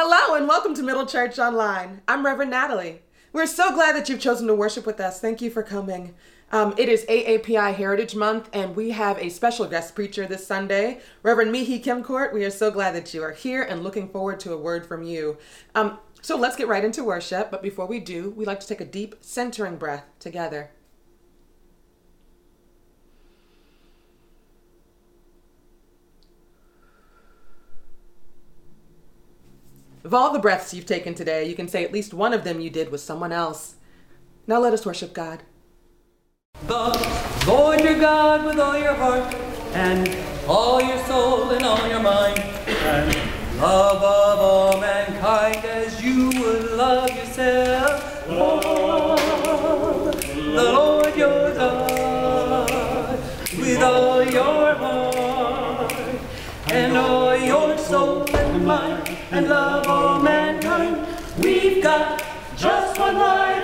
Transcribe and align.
Hello 0.00 0.36
and 0.36 0.46
welcome 0.46 0.74
to 0.74 0.82
Middle 0.84 1.06
Church 1.06 1.40
Online. 1.40 2.02
I'm 2.06 2.24
Reverend 2.24 2.52
Natalie. 2.52 3.02
We're 3.32 3.48
so 3.48 3.74
glad 3.74 3.96
that 3.96 4.08
you've 4.08 4.20
chosen 4.20 4.46
to 4.46 4.54
worship 4.54 4.86
with 4.86 5.00
us. 5.00 5.18
Thank 5.18 5.42
you 5.42 5.50
for 5.50 5.64
coming. 5.64 6.14
Um, 6.52 6.72
it 6.78 6.88
is 6.88 7.04
AAPI 7.06 7.74
Heritage 7.74 8.14
Month, 8.14 8.48
and 8.52 8.76
we 8.76 8.90
have 8.90 9.18
a 9.18 9.28
special 9.28 9.66
guest 9.66 9.96
preacher 9.96 10.24
this 10.24 10.46
Sunday, 10.46 11.00
Reverend 11.24 11.52
Mihee 11.52 11.82
Kim-Kort. 11.82 12.32
We 12.32 12.44
are 12.44 12.50
so 12.50 12.70
glad 12.70 12.94
that 12.94 13.12
you 13.12 13.24
are 13.24 13.32
here 13.32 13.60
and 13.60 13.82
looking 13.82 14.08
forward 14.08 14.38
to 14.38 14.52
a 14.52 14.56
word 14.56 14.86
from 14.86 15.02
you. 15.02 15.36
Um, 15.74 15.98
so 16.22 16.36
let's 16.36 16.54
get 16.54 16.68
right 16.68 16.84
into 16.84 17.02
worship. 17.02 17.50
But 17.50 17.60
before 17.60 17.86
we 17.86 17.98
do, 17.98 18.30
we 18.30 18.44
like 18.44 18.60
to 18.60 18.68
take 18.68 18.80
a 18.80 18.84
deep 18.84 19.16
centering 19.20 19.78
breath 19.78 20.04
together. 20.20 20.70
Of 30.08 30.14
all 30.14 30.32
the 30.32 30.38
breaths 30.38 30.72
you've 30.72 30.86
taken 30.86 31.14
today, 31.14 31.46
you 31.46 31.54
can 31.54 31.68
say 31.68 31.84
at 31.84 31.92
least 31.92 32.14
one 32.14 32.32
of 32.32 32.42
them 32.42 32.60
you 32.60 32.70
did 32.70 32.90
with 32.90 33.02
someone 33.02 33.30
else. 33.30 33.74
Now 34.46 34.58
let 34.58 34.72
us 34.72 34.86
worship 34.86 35.12
God. 35.12 35.42
The 36.66 37.44
Lord 37.46 37.82
your 37.82 37.98
God 37.98 38.46
with 38.46 38.58
all 38.58 38.78
your 38.78 38.94
heart 38.94 39.34
and 39.74 40.08
all 40.48 40.80
your 40.80 40.96
soul 41.04 41.50
and 41.50 41.62
all 41.62 41.86
your 41.86 42.00
mind, 42.00 42.38
and 42.38 43.14
love 43.60 44.02
of 44.02 44.38
all 44.40 44.80
mankind 44.80 45.62
as 45.66 46.02
you 46.02 46.30
would 46.40 46.70
love 46.72 47.10
yourself. 47.10 48.26
The 48.28 48.34
Lord 50.54 51.16
your 51.18 51.54
God 51.54 53.20
with 53.58 53.82
all 53.82 54.22
your 54.24 54.74
heart 54.74 55.92
and 56.70 56.96
all 56.96 57.36
your 57.36 57.76
soul 57.76 58.24
and 58.34 58.64
mind, 58.64 58.97
and 59.30 59.48
love 59.48 59.86
all 59.86 60.22
mankind. 60.22 61.06
We've 61.38 61.82
got 61.82 62.22
just 62.56 62.98
one 62.98 63.16
life 63.16 63.57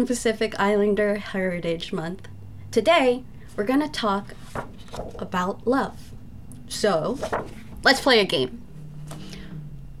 Asian 0.00 0.06
Pacific 0.06 0.58
Islander 0.58 1.16
Heritage 1.16 1.92
Month. 1.92 2.26
Today, 2.70 3.22
we're 3.54 3.64
gonna 3.64 3.86
talk 3.86 4.34
about 5.18 5.66
love. 5.66 6.12
So, 6.68 7.18
let's 7.84 8.00
play 8.00 8.18
a 8.18 8.24
game. 8.24 8.62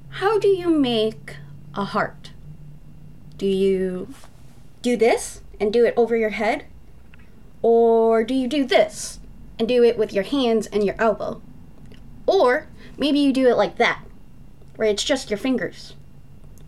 How 0.08 0.38
do 0.38 0.48
you 0.48 0.70
make 0.70 1.36
a 1.74 1.84
heart? 1.84 2.30
Do 3.36 3.44
you 3.44 4.14
do 4.80 4.96
this 4.96 5.42
and 5.60 5.70
do 5.70 5.84
it 5.84 5.92
over 5.98 6.16
your 6.16 6.30
head? 6.30 6.64
Or 7.60 8.24
do 8.24 8.32
you 8.32 8.48
do 8.48 8.64
this 8.64 9.20
and 9.58 9.68
do 9.68 9.84
it 9.84 9.98
with 9.98 10.14
your 10.14 10.24
hands 10.24 10.66
and 10.68 10.82
your 10.82 10.96
elbow? 10.98 11.42
Or 12.24 12.68
maybe 12.96 13.18
you 13.18 13.34
do 13.34 13.48
it 13.48 13.58
like 13.58 13.76
that, 13.76 14.02
where 14.76 14.88
it's 14.88 15.04
just 15.04 15.28
your 15.28 15.36
fingers. 15.36 15.94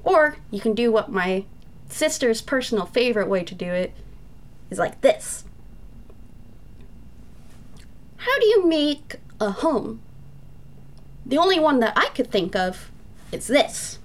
Or 0.04 0.36
you 0.50 0.60
can 0.60 0.74
do 0.74 0.92
what 0.92 1.10
my 1.10 1.46
sister's 1.92 2.40
personal 2.40 2.86
favorite 2.86 3.28
way 3.28 3.44
to 3.44 3.54
do 3.54 3.66
it 3.66 3.92
is 4.70 4.78
like 4.78 5.00
this. 5.00 5.44
How 8.16 8.38
do 8.38 8.46
you 8.46 8.66
make 8.66 9.16
a 9.40 9.50
home? 9.50 10.00
The 11.26 11.38
only 11.38 11.60
one 11.60 11.80
that 11.80 11.92
I 11.96 12.06
could 12.14 12.30
think 12.30 12.56
of 12.56 12.90
is 13.30 13.46
this, 13.46 13.98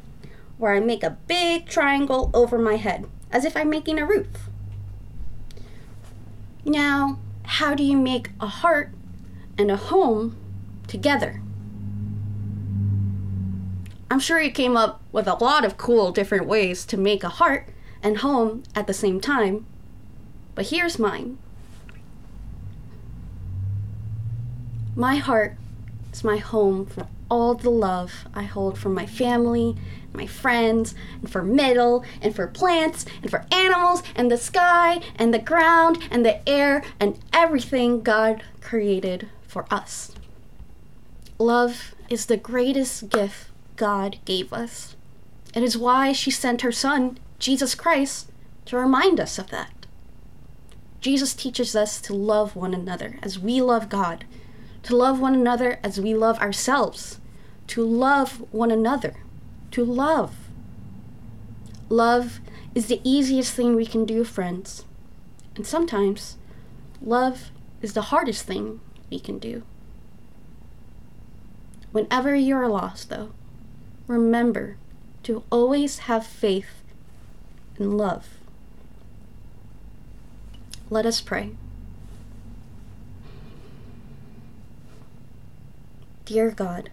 where 0.58 0.74
I 0.74 0.80
make 0.80 1.04
a 1.04 1.18
big 1.28 1.68
triangle 1.68 2.32
over 2.34 2.58
my 2.58 2.76
head, 2.76 3.06
as 3.32 3.46
if 3.46 3.56
I'm 3.56 3.70
making 3.70 4.00
a 4.00 4.06
roof. 4.06 4.50
Now, 6.66 7.20
how 7.44 7.74
do 7.74 7.84
you 7.84 7.98
make 7.98 8.32
a 8.40 8.48
heart 8.48 8.92
and 9.58 9.72
a 9.72 9.78
home 9.78 10.36
together? 10.88 11.42
I'm 14.10 14.20
sure 14.20 14.42
you 14.42 14.52
came 14.52 14.78
up 14.78 15.02
with 15.12 15.28
a 15.28 15.36
lot 15.36 15.66
of 15.66 15.78
cool 15.78 16.12
different 16.12 16.48
ways 16.48 16.86
to 16.86 16.98
make 16.98 17.24
a 17.24 17.30
heart 17.30 17.68
and 18.02 18.18
home 18.18 18.64
at 18.76 18.88
the 18.88 18.94
same 18.94 19.20
time, 19.20 19.66
but 20.56 20.68
here's 20.68 21.00
mine. 21.00 21.38
My 24.96 25.18
heart 25.18 25.56
is 26.12 26.24
my 26.24 26.38
home 26.38 26.86
for 26.86 27.08
all 27.30 27.54
the 27.54 27.70
love 27.70 28.26
I 28.34 28.44
hold 28.44 28.78
for 28.78 28.90
my 28.90 29.06
family, 29.06 29.76
my 30.14 30.26
friends, 30.26 30.96
and 31.22 31.30
for 31.30 31.44
middle, 31.44 32.04
and 32.22 32.36
for 32.36 32.48
plants, 32.48 33.06
and 33.22 33.30
for 33.30 33.46
animals, 33.52 34.02
and 34.16 34.32
the 34.32 34.38
sky, 34.38 35.02
and 35.16 35.34
the 35.34 35.40
ground, 35.40 36.00
and 36.10 36.26
the 36.26 36.48
air, 36.50 36.84
and 37.00 37.20
everything 37.34 38.02
God 38.02 38.44
created 38.62 39.30
for 39.48 39.66
us. 39.70 40.12
Love 41.38 41.94
is 42.10 42.26
the 42.26 42.38
greatest 42.38 43.10
gift 43.10 43.50
God 43.76 44.18
gave 44.26 44.52
us. 44.52 44.96
It 45.54 45.62
is 45.62 45.78
why 45.78 46.12
she 46.12 46.32
sent 46.32 46.62
her 46.62 46.72
Son, 46.72 47.20
Jesus 47.40 47.76
Christ, 47.76 48.32
to 48.66 48.78
remind 48.78 49.20
us 49.20 49.38
of 49.38 49.50
that. 49.50 49.86
Jesus 51.00 51.34
teaches 51.34 51.76
us 51.76 52.02
to 52.02 52.14
love 52.14 52.56
one 52.56 52.74
another 52.74 53.20
as 53.22 53.40
we 53.40 53.62
love 53.62 53.90
God, 53.90 54.26
to 54.84 54.96
love 54.96 55.20
one 55.20 55.36
another 55.36 55.80
as 55.84 56.00
we 56.00 56.14
love 56.14 56.40
ourselves, 56.40 57.20
to 57.68 57.86
love 57.86 58.44
one 58.52 58.72
another, 58.72 59.16
to 59.72 59.86
love. 59.86 60.36
Love 61.90 62.40
is 62.74 62.88
the 62.88 63.02
easiest 63.04 63.54
thing 63.54 63.76
we 63.76 63.86
can 63.86 64.06
do, 64.06 64.24
friends. 64.24 64.86
And 65.56 65.66
sometimes, 65.66 66.38
love 67.02 67.52
is 67.82 67.94
the 67.94 68.04
hardest 68.04 68.46
thing 68.46 68.80
we 69.10 69.20
can 69.20 69.40
do. 69.40 69.64
Whenever 71.92 72.36
you're 72.36 72.68
lost, 72.68 73.10
though, 73.10 73.32
remember 74.08 74.78
to 75.24 75.44
always 75.50 76.00
have 76.00 76.26
faith 76.26 76.84
and 77.78 77.98
love. 77.98 78.28
Let 80.90 81.06
us 81.06 81.22
pray. 81.22 81.52
Dear 86.26 86.52
God, 86.52 86.90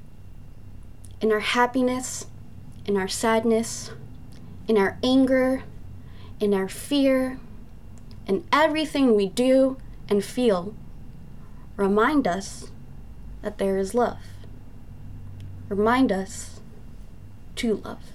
in 1.21 1.33
our 1.33 1.41
happiness, 1.41 2.27
in 2.87 2.97
our 2.97 3.09
sadness, 3.09 3.91
in 4.69 4.79
our 4.79 4.99
anger, 5.03 5.65
in 6.41 6.55
our 6.55 6.69
fear, 6.69 7.39
in 8.27 8.45
everything 8.53 9.15
we 9.15 9.27
do 9.27 9.77
and 10.09 10.25
feel, 10.25 10.75
remind 11.77 12.27
us 12.27 12.71
that 13.43 13.59
there 13.59 13.79
is 13.79 13.95
love. 13.95 14.19
Remind 15.69 16.13
us 16.13 16.61
to 17.57 17.77
love. 17.77 18.13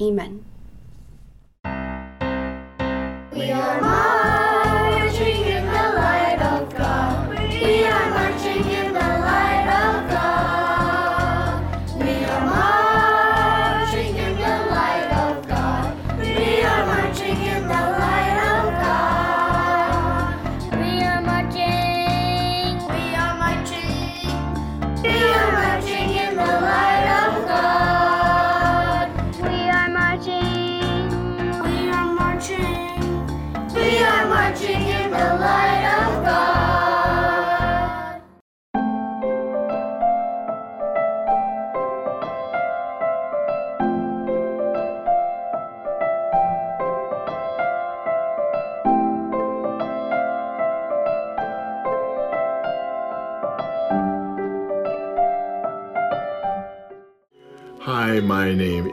Amen. 0.00 0.44
We 3.42 3.50
are 3.50 4.21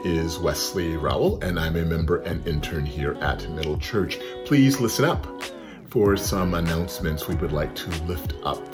is 0.04 0.38
Wesley 0.38 0.96
Rowell, 0.96 1.42
and 1.42 1.58
I'm 1.58 1.76
a 1.76 1.84
member 1.84 2.18
and 2.22 2.46
intern 2.46 2.86
here 2.86 3.14
at 3.20 3.48
Middle 3.50 3.78
Church. 3.78 4.18
Please 4.44 4.80
listen 4.80 5.04
up 5.04 5.26
for 5.88 6.16
some 6.16 6.54
announcements 6.54 7.28
we 7.28 7.34
would 7.36 7.52
like 7.52 7.74
to 7.74 7.90
lift 8.04 8.34
up 8.42 8.64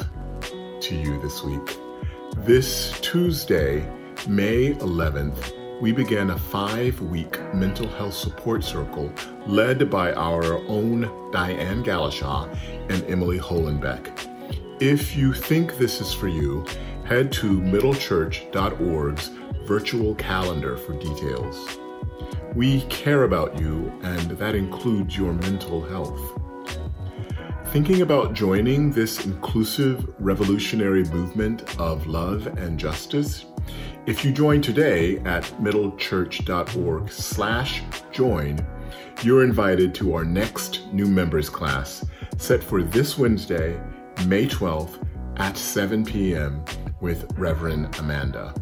to 0.80 0.94
you 0.94 1.20
this 1.20 1.42
week. 1.42 1.76
This 2.38 3.00
Tuesday, 3.00 3.88
May 4.28 4.74
11th, 4.74 5.80
we 5.80 5.92
began 5.92 6.30
a 6.30 6.38
five 6.38 7.00
week 7.00 7.38
mental 7.52 7.88
health 7.88 8.14
support 8.14 8.62
circle 8.62 9.12
led 9.46 9.90
by 9.90 10.12
our 10.12 10.58
own 10.68 11.02
Diane 11.32 11.82
Galashaw 11.82 12.48
and 12.88 13.04
Emily 13.04 13.38
Holenbeck. 13.38 14.10
If 14.80 15.16
you 15.16 15.32
think 15.32 15.76
this 15.78 16.00
is 16.00 16.12
for 16.12 16.28
you, 16.28 16.64
head 17.04 17.32
to 17.32 17.60
middlechurch.org's 17.60 19.30
virtual 19.66 20.14
calendar 20.14 20.76
for 20.76 20.92
details. 20.94 21.78
We 22.54 22.82
care 22.82 23.24
about 23.24 23.58
you, 23.60 23.92
and 24.02 24.30
that 24.32 24.54
includes 24.54 25.16
your 25.16 25.32
mental 25.32 25.82
health. 25.82 26.40
Thinking 27.66 28.00
about 28.00 28.32
joining 28.32 28.92
this 28.92 29.26
inclusive 29.26 30.08
revolutionary 30.18 31.04
movement 31.04 31.78
of 31.78 32.06
love 32.06 32.46
and 32.46 32.78
justice? 32.78 33.44
If 34.06 34.24
you 34.24 34.32
join 34.32 34.62
today 34.62 35.18
at 35.18 35.42
middlechurch.org 35.60 37.10
slash 37.10 37.82
join, 38.12 38.64
you're 39.22 39.42
invited 39.42 39.94
to 39.96 40.14
our 40.14 40.24
next 40.24 40.86
new 40.92 41.06
members 41.06 41.50
class 41.50 42.06
set 42.38 42.62
for 42.62 42.82
this 42.82 43.18
Wednesday, 43.18 43.80
May 44.26 44.46
12th 44.46 45.04
at 45.38 45.56
7 45.56 46.04
p.m. 46.04 46.64
with 47.00 47.30
Reverend 47.36 47.98
Amanda. 47.98 48.54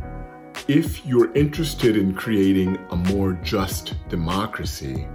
If 0.66 1.04
you're 1.04 1.30
interested 1.34 1.94
in 1.94 2.14
creating 2.14 2.78
a 2.88 2.96
more 2.96 3.34
just 3.42 3.96
democracy, 4.08 5.06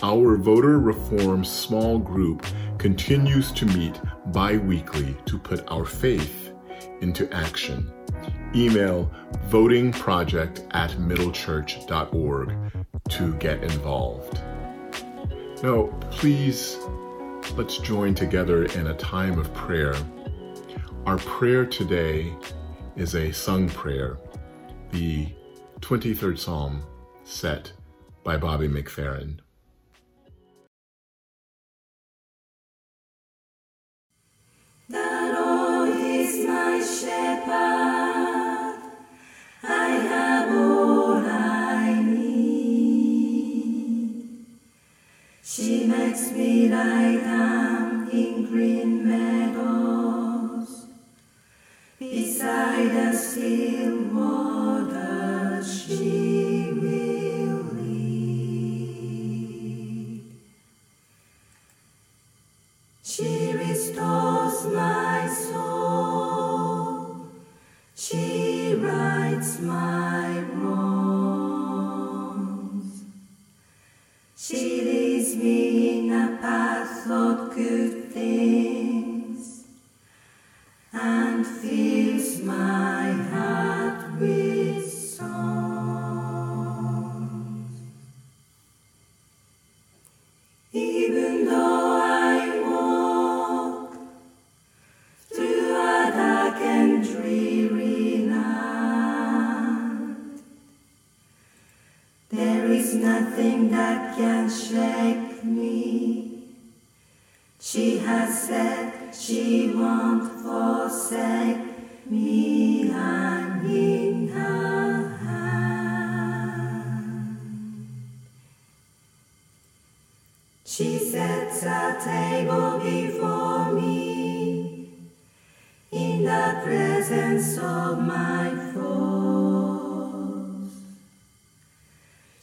our 0.00 0.36
voter 0.36 0.78
reform 0.78 1.44
small 1.44 1.98
group 1.98 2.46
continues 2.78 3.50
to 3.52 3.66
meet 3.66 4.00
bi 4.26 4.58
weekly 4.58 5.16
to 5.26 5.40
put 5.40 5.68
our 5.68 5.84
faith 5.84 6.52
into 7.00 7.28
action. 7.34 7.92
Email 8.54 9.10
votingproject 9.48 10.68
at 10.70 10.92
middlechurch.org 10.92 12.52
to 13.08 13.34
get 13.38 13.60
involved. 13.64 14.40
Now, 15.64 15.86
please, 16.12 16.78
let's 17.56 17.78
join 17.78 18.14
together 18.14 18.66
in 18.66 18.86
a 18.86 18.94
time 18.94 19.36
of 19.36 19.52
prayer. 19.52 19.96
Our 21.06 21.18
prayer 21.18 21.66
today 21.66 22.32
is 22.94 23.16
a 23.16 23.32
sung 23.32 23.68
prayer, 23.68 24.16
the 24.92 25.26
23rd 25.80 26.38
Psalm, 26.38 26.82
set 27.24 27.72
by 28.22 28.36
Bobby 28.36 28.68
McFerrin. 28.68 29.38
She 45.44 45.84
makes 45.84 46.32
me 46.32 46.68
lie 46.70 47.16
down 47.16 48.08
in 48.10 48.46
green 48.46 49.06
meadows, 49.06 50.86
beside 51.98 52.90
the 52.90 53.12
still 53.12 53.98
waters 54.14 54.51
she 55.92 56.21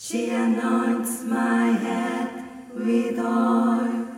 She 0.10 0.32
anoints 0.32 1.22
my 1.26 1.68
head 1.70 2.44
with 2.74 3.20
oil, 3.20 4.09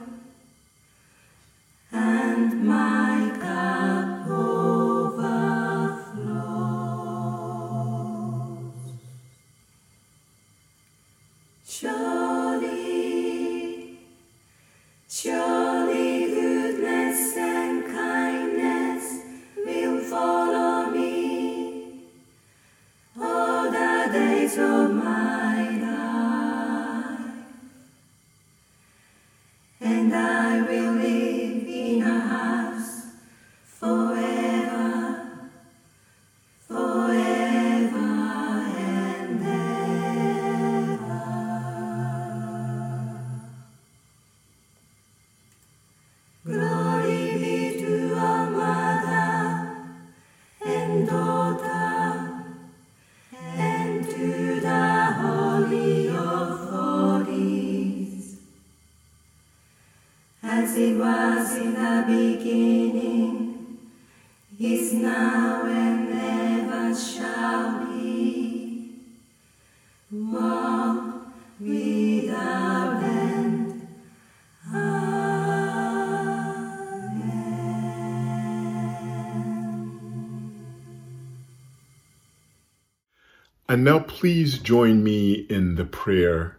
And 83.71 83.85
now 83.85 83.99
please 83.99 84.59
join 84.59 85.01
me 85.01 85.31
in 85.31 85.75
the 85.75 85.85
prayer 85.85 86.57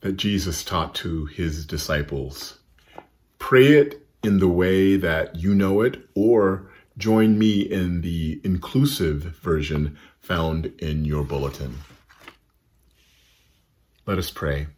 that 0.00 0.18
Jesus 0.18 0.62
taught 0.62 0.94
to 0.96 1.24
his 1.24 1.64
disciples. 1.64 2.58
Pray 3.38 3.68
it 3.78 4.06
in 4.22 4.38
the 4.38 4.48
way 4.48 4.96
that 4.96 5.36
you 5.36 5.54
know 5.54 5.80
it, 5.80 6.06
or 6.14 6.68
Join 6.98 7.38
me 7.38 7.60
in 7.60 8.00
the 8.00 8.40
inclusive 8.42 9.18
version 9.18 9.98
found 10.18 10.72
in 10.78 11.04
your 11.04 11.24
bulletin. 11.24 11.80
Let 14.06 14.16
us 14.16 14.30
pray. 14.30 14.68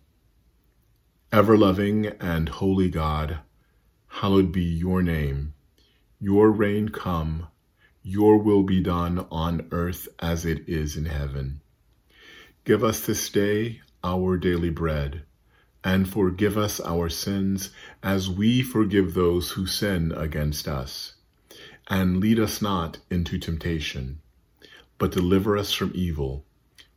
Ever 1.30 1.56
loving 1.56 2.06
and 2.06 2.48
holy 2.48 2.90
God, 2.90 3.38
hallowed 4.08 4.50
be 4.50 4.64
your 4.64 5.00
name. 5.00 5.54
Your 6.18 6.50
reign 6.50 6.88
come, 6.88 7.46
your 8.02 8.38
will 8.38 8.62
be 8.62 8.80
done 8.80 9.26
on 9.30 9.68
earth 9.70 10.08
as 10.18 10.44
it 10.44 10.68
is 10.68 10.96
in 10.96 11.06
heaven. 11.06 11.60
Give 12.64 12.84
us 12.84 13.00
this 13.00 13.28
day 13.30 13.80
our 14.04 14.36
daily 14.36 14.70
bread, 14.70 15.22
and 15.82 16.08
forgive 16.08 16.56
us 16.56 16.80
our 16.80 17.08
sins 17.08 17.70
as 18.02 18.30
we 18.30 18.62
forgive 18.62 19.14
those 19.14 19.52
who 19.52 19.66
sin 19.66 20.12
against 20.12 20.68
us. 20.68 21.14
And 21.88 22.18
lead 22.18 22.38
us 22.38 22.60
not 22.60 22.98
into 23.10 23.38
temptation, 23.38 24.20
but 24.98 25.12
deliver 25.12 25.56
us 25.56 25.72
from 25.72 25.92
evil. 25.94 26.44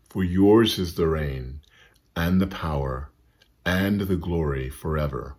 For 0.09 0.23
yours 0.23 0.77
is 0.77 0.95
the 0.95 1.07
reign, 1.07 1.61
and 2.15 2.41
the 2.41 2.47
power, 2.47 3.09
and 3.65 4.01
the 4.01 4.17
glory 4.17 4.69
forever. 4.69 5.37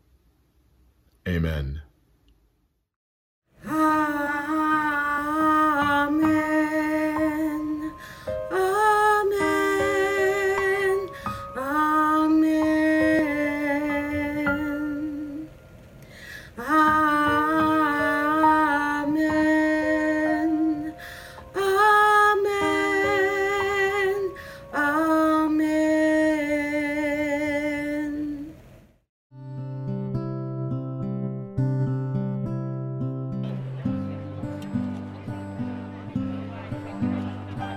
Amen. 1.29 1.83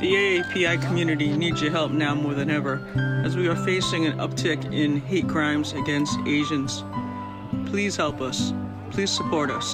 The 0.05 0.13
AAPI 0.13 0.83
community 0.83 1.35
needs 1.35 1.63
your 1.63 1.71
help 1.71 1.91
now 1.91 2.13
more 2.13 2.35
than 2.35 2.51
ever, 2.51 2.79
as 3.25 3.35
we 3.35 3.47
are 3.47 3.55
facing 3.55 4.05
an 4.05 4.19
uptick 4.19 4.71
in 4.71 5.01
hate 5.01 5.27
crimes 5.27 5.73
against 5.73 6.19
Asians. 6.27 6.83
Please 7.65 7.95
help 7.95 8.21
us. 8.21 8.53
Please 8.91 9.09
support 9.09 9.49
us. 9.49 9.73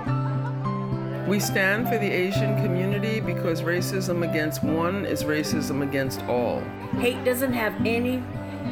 We 1.28 1.42
stand 1.42 1.90
for 1.90 1.98
the 1.98 2.10
Asian 2.10 2.56
community 2.64 3.20
because 3.20 3.62
racism 3.62 4.24
against 4.24 4.64
one 4.64 5.06
is 5.06 5.26
racism 5.26 5.84
against 5.84 6.22
all. 6.22 6.62
Hate 7.00 7.26
doesn't 7.26 7.52
have 7.52 7.76
any 7.86 8.24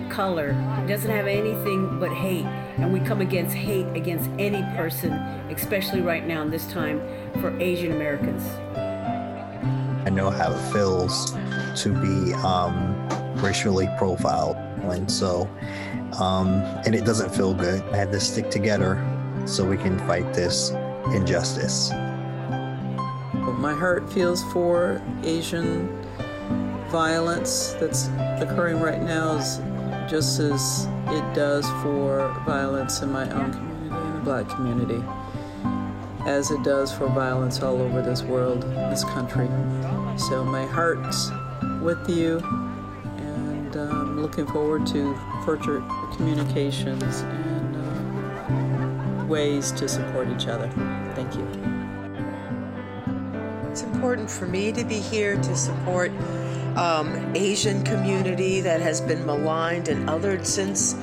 color, 0.09 0.51
it 0.81 0.87
doesn't 0.87 1.11
have 1.11 1.27
anything 1.27 1.99
but 1.99 2.13
hate. 2.13 2.45
And 2.77 2.93
we 2.93 3.01
come 3.01 3.19
against 3.19 3.53
hate 3.53 3.87
against 3.97 4.29
any 4.39 4.61
person, 4.77 5.11
especially 5.51 5.99
right 5.99 6.25
now 6.25 6.41
in 6.41 6.51
this 6.51 6.71
time 6.71 7.01
for 7.41 7.53
Asian 7.59 7.91
Americans. 7.91 8.45
I 10.05 10.09
know 10.09 10.29
how 10.31 10.53
it 10.53 10.71
feels 10.71 11.35
to 11.77 11.89
be 11.89 12.33
um, 12.35 12.95
racially 13.41 13.87
profiled. 13.97 14.57
And 14.83 15.09
so, 15.11 15.49
um, 16.19 16.61
and 16.85 16.95
it 16.95 17.05
doesn't 17.05 17.33
feel 17.33 17.53
good. 17.53 17.81
I 17.91 17.97
had 17.97 18.11
to 18.11 18.19
stick 18.19 18.49
together 18.49 19.03
so 19.45 19.65
we 19.65 19.77
can 19.77 19.97
fight 20.07 20.33
this 20.33 20.71
injustice. 21.13 21.91
My 23.59 23.73
heart 23.73 24.11
feels 24.11 24.43
for 24.51 25.01
Asian 25.23 25.89
violence 26.89 27.75
that's 27.79 28.07
occurring 28.41 28.79
right 28.79 29.01
now 29.01 29.37
is 29.37 29.59
just 30.09 30.39
as 30.39 30.87
it 31.07 31.35
does 31.35 31.67
for 31.83 32.33
violence 32.45 33.01
in 33.01 33.11
my 33.11 33.29
own 33.31 33.51
community, 33.51 33.95
in 33.95 34.13
the 34.13 34.21
black 34.21 34.49
community, 34.49 35.03
as 36.25 36.51
it 36.51 36.63
does 36.63 36.91
for 36.91 37.07
violence 37.07 37.61
all 37.61 37.81
over 37.81 38.01
this 38.01 38.23
world, 38.23 38.63
this 38.63 39.03
country. 39.03 39.47
So 40.17 40.43
my 40.43 40.65
heart's 40.65 41.29
with 41.81 42.09
you, 42.09 42.39
and 43.17 43.75
um, 43.77 44.21
looking 44.21 44.45
forward 44.47 44.85
to 44.87 45.17
further 45.45 45.83
communications 46.15 47.21
and 47.21 47.75
uh, 47.75 49.25
ways 49.25 49.71
to 49.73 49.87
support 49.87 50.27
each 50.29 50.47
other. 50.47 50.69
Thank 51.15 51.35
you. 51.35 51.47
It's 53.69 53.83
important 53.83 54.29
for 54.29 54.45
me 54.47 54.71
to 54.71 54.83
be 54.83 54.99
here 54.99 55.35
to 55.35 55.55
support 55.55 56.11
um, 56.75 57.35
Asian 57.35 57.83
community 57.83 58.61
that 58.61 58.81
has 58.81 58.99
been 59.01 59.25
maligned 59.25 59.87
and 59.87 60.09
othered 60.09 60.45
since 60.45 60.95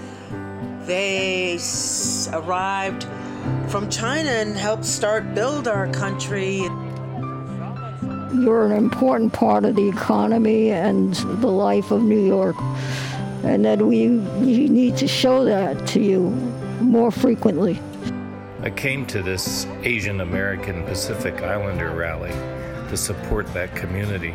they 0.87 1.55
s- 1.55 2.29
arrived 2.33 3.07
from 3.69 3.89
China 3.89 4.31
and 4.31 4.57
helped 4.57 4.85
start 4.85 5.35
build 5.35 5.69
our 5.69 5.89
country. 5.93 6.69
You're 8.35 8.67
an 8.67 8.73
important 8.73 9.33
part 9.33 9.65
of 9.65 9.77
the 9.77 9.89
economy 9.89 10.71
and 10.71 11.15
the 11.15 11.51
life 11.51 11.91
of 11.91 12.03
New 12.03 12.19
York, 12.19 12.57
and 13.45 13.65
that 13.65 13.81
we, 13.81 14.09
need 14.09 14.97
to 14.97 15.07
show 15.07 15.45
that 15.45 15.87
to 15.89 16.01
you 16.01 16.31
more 16.81 17.11
frequently. 17.11 17.81
I 18.63 18.71
came 18.71 19.07
to 19.07 19.23
this 19.23 19.67
Asian 19.83 20.21
American 20.21 20.83
Pacific 20.85 21.43
Islander 21.43 21.91
rally 21.91 22.33
to 22.89 22.97
support 22.97 23.47
that 23.55 23.75
community. 23.77 24.35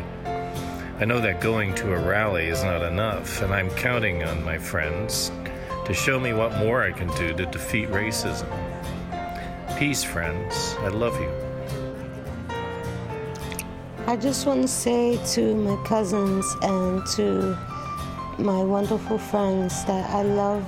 I 0.98 1.04
know 1.04 1.20
that 1.20 1.40
going 1.40 1.74
to 1.76 1.92
a 1.92 1.98
rally 1.98 2.46
is 2.46 2.64
not 2.64 2.82
enough, 2.82 3.42
and 3.42 3.52
I'm 3.52 3.70
counting 3.70 4.22
on 4.22 4.42
my 4.42 4.56
friends 4.56 5.30
to 5.84 5.92
show 5.92 6.18
me 6.18 6.32
what 6.32 6.56
more 6.58 6.82
I 6.82 6.92
can 6.92 7.08
do 7.16 7.34
to 7.34 7.44
defeat 7.46 7.88
racism. 7.90 8.48
Peace, 9.78 10.02
friends. 10.02 10.76
I 10.80 10.88
love 10.88 11.18
you. 11.20 11.51
I 14.04 14.16
just 14.16 14.46
want 14.46 14.62
to 14.62 14.68
say 14.68 15.18
to 15.34 15.54
my 15.54 15.76
cousins 15.84 16.44
and 16.60 17.06
to 17.14 17.56
my 18.36 18.60
wonderful 18.62 19.16
friends 19.16 19.84
that 19.84 20.10
I 20.10 20.22
love 20.22 20.66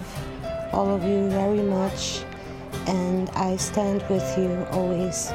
all 0.73 0.95
of 0.95 1.03
you 1.03 1.29
very 1.31 1.63
much 1.63 2.23
and 2.87 3.29
I 3.31 3.57
stand 3.57 4.05
with 4.09 4.39
you 4.39 4.65
always. 4.71 5.33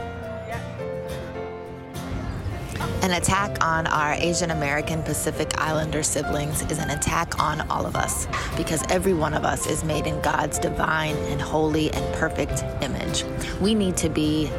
An 3.01 3.11
attack 3.11 3.63
on 3.63 3.85
our 3.87 4.13
Asian 4.13 4.51
American 4.51 5.03
Pacific 5.03 5.59
Islander 5.59 6.01
siblings 6.01 6.61
is 6.71 6.79
an 6.79 6.89
attack 6.91 7.41
on 7.41 7.61
all 7.69 7.85
of 7.85 7.95
us 7.97 8.27
because 8.55 8.81
every 8.89 9.13
one 9.13 9.33
of 9.33 9.43
us 9.43 9.67
is 9.67 9.83
made 9.83 10.07
in 10.07 10.19
God's 10.21 10.57
divine 10.57 11.15
and 11.15 11.41
holy 11.41 11.91
and 11.91 12.15
perfect 12.15 12.63
image. 12.81 13.25
We 13.59 13.75
need 13.75 13.97
to 13.97 14.09
be 14.09 14.49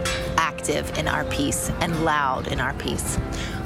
active 0.70 0.98
in 0.98 1.08
our 1.08 1.24
peace 1.24 1.70
and 1.80 2.04
loud 2.04 2.48
in 2.48 2.60
our 2.60 2.74
peace. 2.74 3.18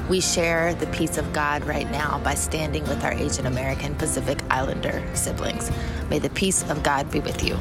We 0.09 0.21
share 0.21 0.73
the 0.75 0.87
peace 0.87 1.17
of 1.17 1.33
God 1.33 1.63
right 1.65 1.89
now 1.91 2.19
by 2.23 2.35
standing 2.35 2.83
with 2.83 3.03
our 3.03 3.13
Asian 3.13 3.45
American 3.47 3.95
Pacific 3.95 4.39
Islander 4.49 5.03
siblings. 5.13 5.71
May 6.09 6.19
the 6.19 6.29
peace 6.29 6.67
of 6.69 6.83
God 6.83 7.09
be 7.11 7.19
with 7.19 7.43
you. 7.43 7.57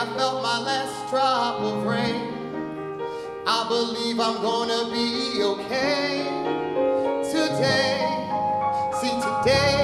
I 0.00 0.06
felt 0.16 0.42
my 0.42 0.58
last 0.60 1.10
drop 1.10 1.60
of 1.60 1.84
rain. 1.84 2.32
I 3.46 3.68
believe 3.68 4.18
I'm 4.18 4.40
gonna 4.40 4.90
be 4.90 5.42
okay 5.42 6.24
today. 7.30 8.00
See 8.98 9.12
today, 9.20 9.79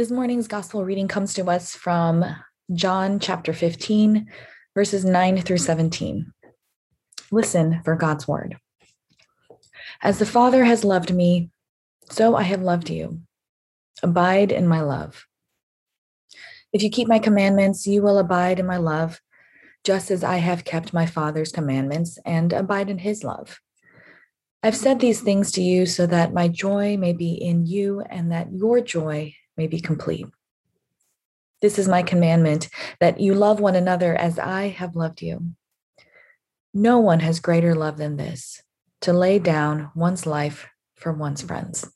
This 0.00 0.10
morning's 0.10 0.48
gospel 0.48 0.82
reading 0.82 1.08
comes 1.08 1.34
to 1.34 1.44
us 1.50 1.74
from 1.74 2.24
John 2.72 3.18
chapter 3.20 3.52
15, 3.52 4.30
verses 4.74 5.04
9 5.04 5.42
through 5.42 5.58
17. 5.58 6.32
Listen 7.30 7.82
for 7.84 7.96
God's 7.96 8.26
word. 8.26 8.56
As 10.00 10.18
the 10.18 10.24
Father 10.24 10.64
has 10.64 10.84
loved 10.84 11.12
me, 11.12 11.50
so 12.08 12.34
I 12.34 12.44
have 12.44 12.62
loved 12.62 12.88
you. 12.88 13.20
Abide 14.02 14.52
in 14.52 14.66
my 14.66 14.80
love. 14.80 15.26
If 16.72 16.82
you 16.82 16.88
keep 16.88 17.06
my 17.06 17.18
commandments, 17.18 17.86
you 17.86 18.00
will 18.00 18.16
abide 18.16 18.58
in 18.58 18.66
my 18.66 18.78
love, 18.78 19.20
just 19.84 20.10
as 20.10 20.24
I 20.24 20.36
have 20.36 20.64
kept 20.64 20.94
my 20.94 21.04
Father's 21.04 21.52
commandments 21.52 22.18
and 22.24 22.54
abide 22.54 22.88
in 22.88 22.96
his 22.96 23.22
love. 23.22 23.60
I've 24.62 24.76
said 24.76 24.98
these 24.98 25.20
things 25.20 25.52
to 25.52 25.62
you 25.62 25.84
so 25.84 26.06
that 26.06 26.32
my 26.32 26.48
joy 26.48 26.96
may 26.96 27.12
be 27.12 27.34
in 27.34 27.66
you 27.66 28.00
and 28.08 28.32
that 28.32 28.50
your 28.50 28.80
joy 28.80 29.34
may 29.60 29.66
be 29.66 29.78
complete. 29.78 30.26
This 31.60 31.78
is 31.78 31.86
my 31.86 32.02
commandment 32.02 32.70
that 32.98 33.20
you 33.20 33.34
love 33.34 33.60
one 33.60 33.76
another 33.76 34.14
as 34.16 34.38
I 34.38 34.68
have 34.68 34.96
loved 34.96 35.20
you. 35.20 35.52
No 36.72 36.98
one 36.98 37.20
has 37.20 37.40
greater 37.40 37.74
love 37.74 37.98
than 37.98 38.16
this 38.16 38.62
to 39.02 39.12
lay 39.12 39.38
down 39.38 39.90
one's 39.94 40.24
life 40.24 40.66
for 40.94 41.12
one's 41.12 41.42
friends. 41.42 41.86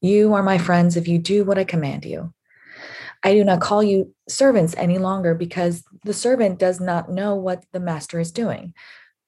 You 0.00 0.34
are 0.34 0.42
my 0.42 0.58
friends 0.58 0.96
if 0.96 1.06
you 1.06 1.20
do 1.20 1.44
what 1.44 1.56
I 1.56 1.62
command 1.62 2.04
you. 2.04 2.34
I 3.22 3.34
do 3.34 3.44
not 3.44 3.60
call 3.60 3.84
you 3.84 4.12
servants 4.28 4.74
any 4.76 4.98
longer 4.98 5.36
because 5.36 5.84
the 6.04 6.12
servant 6.12 6.58
does 6.58 6.80
not 6.80 7.08
know 7.08 7.36
what 7.36 7.64
the 7.70 7.78
master 7.78 8.18
is 8.18 8.32
doing, 8.32 8.74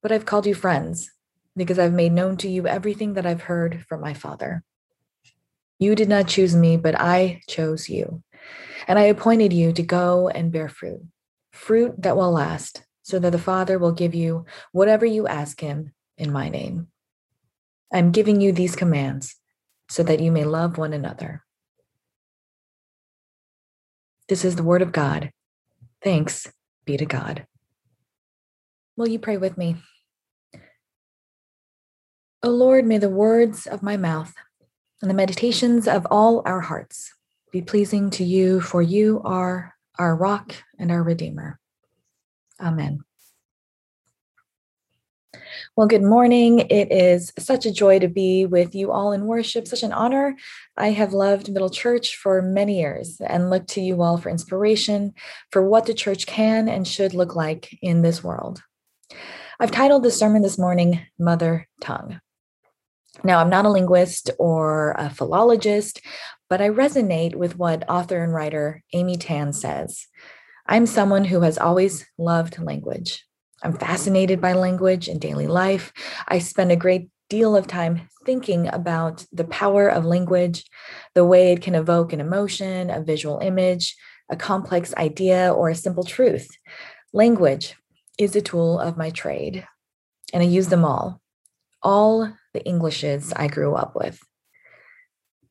but 0.03 0.11
I've 0.11 0.27
called 0.27 0.47
you 0.47 0.57
friends 0.57 1.09
because 1.55 1.79
I've 1.79 1.93
made 1.93 2.11
known 2.11 2.37
to 2.39 2.49
you 2.49 2.67
everything 2.67 3.15
that 3.15 3.27
I've 3.27 3.43
heard 3.43 3.85
from 3.89 4.01
my 4.01 4.13
Father. 4.13 4.65
You 5.85 5.95
did 5.95 6.09
not 6.09 6.29
choose 6.29 6.57
me, 6.57 6.79
but 6.79 6.99
I 6.99 7.43
chose 7.47 7.91
you. 7.91 8.23
And 8.89 8.99
I 8.99 9.03
appointed 9.03 9.53
you 9.53 9.71
to 9.75 9.83
go 9.83 10.31
and 10.31 10.51
bear 10.51 10.71
fruit, 10.71 11.03
fruit 11.53 12.01
that 12.01 12.17
will 12.17 12.33
last, 12.33 12.83
so 13.03 13.19
that 13.19 13.33
the 13.33 13.39
Father 13.39 13.79
will 13.79 13.93
give 13.93 14.15
you 14.15 14.47
whatever 14.73 15.05
you 15.05 15.27
ask 15.27 15.61
him 15.61 15.93
in 16.17 16.33
my 16.33 16.49
name. 16.49 16.87
I'm 17.93 18.13
giving 18.13 18.41
you 18.41 18.51
these 18.51 18.75
commands 18.75 19.37
so 19.91 20.03
that 20.05 20.21
you 20.21 20.33
may 20.33 20.45
love 20.45 20.79
one 20.79 20.95
another. 20.95 21.45
This 24.31 24.43
is 24.43 24.57
the 24.57 24.63
word 24.63 24.81
of 24.81 24.91
God. 24.91 25.33
Thanks 26.03 26.51
be 26.87 26.97
to 26.97 27.05
God. 27.05 27.47
Will 28.97 29.09
you 29.09 29.19
pray 29.19 29.37
with 29.37 29.59
me? 29.59 29.77
O 32.43 32.49
Lord, 32.49 32.87
may 32.87 32.97
the 32.97 33.11
words 33.11 33.67
of 33.67 33.83
my 33.83 33.99
mouth 33.99 34.33
and 35.05 35.11
the 35.11 35.15
meditations 35.15 35.87
of 35.87 36.07
all 36.11 36.41
our 36.47 36.63
hearts 36.63 37.13
be 37.53 37.61
pleasing 37.61 38.09
to 38.09 38.25
you, 38.25 38.59
for 38.63 38.81
you 38.81 39.21
are 39.23 39.75
our 39.99 40.17
rock 40.17 40.55
and 40.79 40.91
our 40.91 41.03
redeemer. 41.03 41.61
Amen. 42.59 43.01
Well, 45.77 45.89
good 45.89 46.03
morning. 46.03 46.61
It 46.71 46.91
is 46.91 47.35
such 47.39 47.67
a 47.67 47.73
joy 47.73 47.99
to 47.99 48.09
be 48.09 48.47
with 48.47 48.75
you 48.75 48.93
all 48.93 49.13
in 49.13 49.27
worship, 49.27 49.69
such 49.69 49.83
an 49.83 49.93
honor. 49.93 50.37
I 50.79 50.93
have 50.93 51.13
loved 51.13 51.53
Middle 51.53 51.69
Church 51.69 52.17
for 52.17 52.41
many 52.41 52.81
years 52.81 53.21
and 53.21 53.51
look 53.51 53.67
to 53.69 53.83
you 53.83 54.01
all 54.01 54.17
for 54.17 54.31
inspiration 54.31 55.13
for 55.51 55.63
what 55.69 55.85
the 55.85 55.93
church 55.93 56.25
can 56.27 56.67
and 56.67 56.89
should 56.89 57.13
look 57.13 57.37
like 57.37 57.77
in 57.83 58.01
this 58.01 58.25
world. 58.25 58.63
I've 59.61 59.71
titled 59.71 60.03
the 60.03 60.11
sermon 60.11 60.41
this 60.41 60.59
morning, 60.59 61.03
Mother 61.19 61.69
Tongue. 61.83 62.21
Now, 63.23 63.39
I'm 63.39 63.51
not 63.51 63.67
a 63.67 63.71
linguist 63.71 64.31
or 64.39 64.93
a 64.99 65.11
philologist, 65.11 66.01
but 66.51 66.61
I 66.61 66.69
resonate 66.69 67.35
with 67.35 67.57
what 67.57 67.89
author 67.89 68.23
and 68.23 68.35
writer 68.35 68.83
Amy 68.93 69.17
Tan 69.17 69.53
says. 69.53 70.07
I'm 70.67 70.87
someone 70.87 71.25
who 71.25 71.43
has 71.43 71.59
always 71.59 72.07
loved 72.19 72.59
language. 72.59 73.25
I'm 73.63 73.77
fascinated 73.77 74.41
by 74.41 74.53
language 74.53 75.09
in 75.09 75.19
daily 75.19 75.47
life. 75.47 75.93
I 76.29 76.39
spend 76.39 76.73
a 76.73 76.77
great 76.77 77.09
deal 77.29 77.57
of 77.57 77.67
time 77.67 78.09
thinking 78.27 78.69
about 78.69 79.25
the 79.33 79.45
power 79.45 79.89
of 79.89 80.05
language, 80.05 80.65
the 81.15 81.25
way 81.25 81.53
it 81.53 81.63
can 81.63 81.75
evoke 81.75 82.13
an 82.13 82.21
emotion, 82.21 82.91
a 82.91 83.03
visual 83.03 83.39
image, 83.39 83.97
a 84.31 84.37
complex 84.37 84.95
idea, 84.97 85.53
or 85.53 85.69
a 85.69 85.75
simple 85.75 86.05
truth. 86.05 86.49
Language 87.13 87.77
is 88.19 88.37
a 88.37 88.43
tool 88.43 88.79
of 88.79 88.97
my 88.97 89.11
trade, 89.11 89.67
and 90.33 90.43
I 90.43 90.47
use 90.47 90.69
them 90.69 90.85
all, 90.85 91.21
all 91.85 92.33
the 92.53 92.67
Englishes 92.67 93.33
I 93.37 93.47
grew 93.47 93.75
up 93.75 93.95
with. 93.95 94.19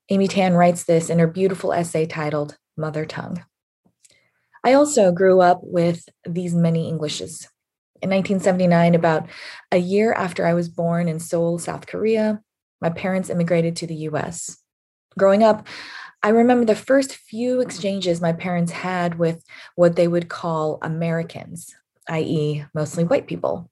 Amy 0.10 0.28
Tan 0.28 0.56
writes 0.56 0.84
this 0.84 1.10
in 1.10 1.20
her 1.20 1.28
beautiful 1.28 1.72
essay 1.72 2.06
titled 2.06 2.58
Mother 2.76 3.06
Tongue. 3.06 3.46
I 4.66 4.74
also 4.74 5.12
grew 5.12 5.42
up 5.42 5.60
with 5.62 6.10
these 6.28 6.56
many 6.56 6.88
Englishes. 6.88 7.48
In 8.02 8.10
1979, 8.10 8.96
about 8.96 9.30
a 9.72 9.78
year 9.78 10.12
after 10.12 10.46
I 10.46 10.54
was 10.54 10.68
born 10.68 11.08
in 11.08 11.20
Seoul, 11.20 11.60
South 11.60 11.88
Korea, 11.88 12.42
my 12.82 12.90
parents 12.90 13.30
immigrated 13.30 13.78
to 13.78 13.88
the 13.88 13.96
US. 13.96 14.58
Growing 15.18 15.44
up, 15.44 15.68
I 16.22 16.30
remember 16.30 16.66
the 16.66 16.76
first 16.76 17.16
few 17.16 17.62
exchanges 17.62 18.22
my 18.22 18.34
parents 18.34 18.72
had 18.72 19.20
with 19.20 19.44
what 19.76 19.96
they 19.96 20.08
would 20.08 20.30
call 20.30 20.80
Americans, 20.82 21.74
i.e., 22.10 22.66
mostly 22.74 23.04
white 23.04 23.28
people. 23.28 23.70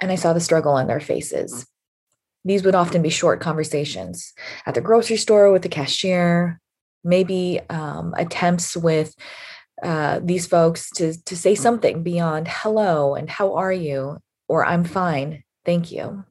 And 0.00 0.12
I 0.12 0.16
saw 0.16 0.32
the 0.32 0.40
struggle 0.40 0.72
on 0.72 0.86
their 0.86 1.00
faces. 1.00 1.66
These 2.44 2.62
would 2.64 2.74
often 2.74 3.02
be 3.02 3.10
short 3.10 3.40
conversations 3.40 4.32
at 4.64 4.74
the 4.74 4.80
grocery 4.80 5.16
store 5.16 5.50
with 5.50 5.62
the 5.62 5.68
cashier, 5.68 6.60
maybe 7.04 7.60
um, 7.68 8.14
attempts 8.16 8.76
with 8.76 9.14
uh, 9.82 10.20
these 10.22 10.46
folks 10.46 10.90
to, 10.90 11.20
to 11.24 11.36
say 11.36 11.54
something 11.54 12.02
beyond 12.02 12.48
hello 12.48 13.14
and 13.14 13.28
how 13.28 13.54
are 13.54 13.72
you, 13.72 14.18
or 14.48 14.64
I'm 14.64 14.84
fine, 14.84 15.44
thank 15.64 15.92
you. 15.92 16.24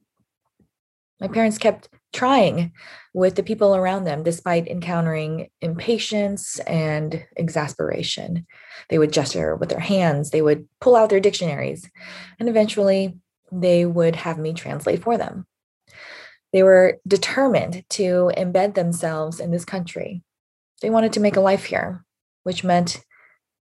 My 1.20 1.28
parents 1.28 1.58
kept 1.58 1.88
trying 2.12 2.72
with 3.12 3.34
the 3.34 3.42
people 3.42 3.74
around 3.74 4.04
them 4.04 4.22
despite 4.22 4.68
encountering 4.68 5.48
impatience 5.60 6.58
and 6.60 7.24
exasperation. 7.36 8.46
They 8.88 8.98
would 8.98 9.12
gesture 9.12 9.56
with 9.56 9.68
their 9.68 9.80
hands, 9.80 10.30
they 10.30 10.42
would 10.42 10.68
pull 10.80 10.96
out 10.96 11.10
their 11.10 11.20
dictionaries, 11.20 11.90
and 12.38 12.48
eventually 12.48 13.16
they 13.52 13.84
would 13.84 14.16
have 14.16 14.38
me 14.38 14.52
translate 14.52 15.02
for 15.02 15.16
them. 15.16 15.46
They 16.52 16.62
were 16.62 16.98
determined 17.06 17.84
to 17.90 18.32
embed 18.36 18.74
themselves 18.74 19.40
in 19.40 19.50
this 19.50 19.64
country. 19.64 20.22
They 20.80 20.90
wanted 20.90 21.12
to 21.14 21.20
make 21.20 21.36
a 21.36 21.40
life 21.40 21.64
here, 21.64 22.04
which 22.42 22.64
meant 22.64 23.02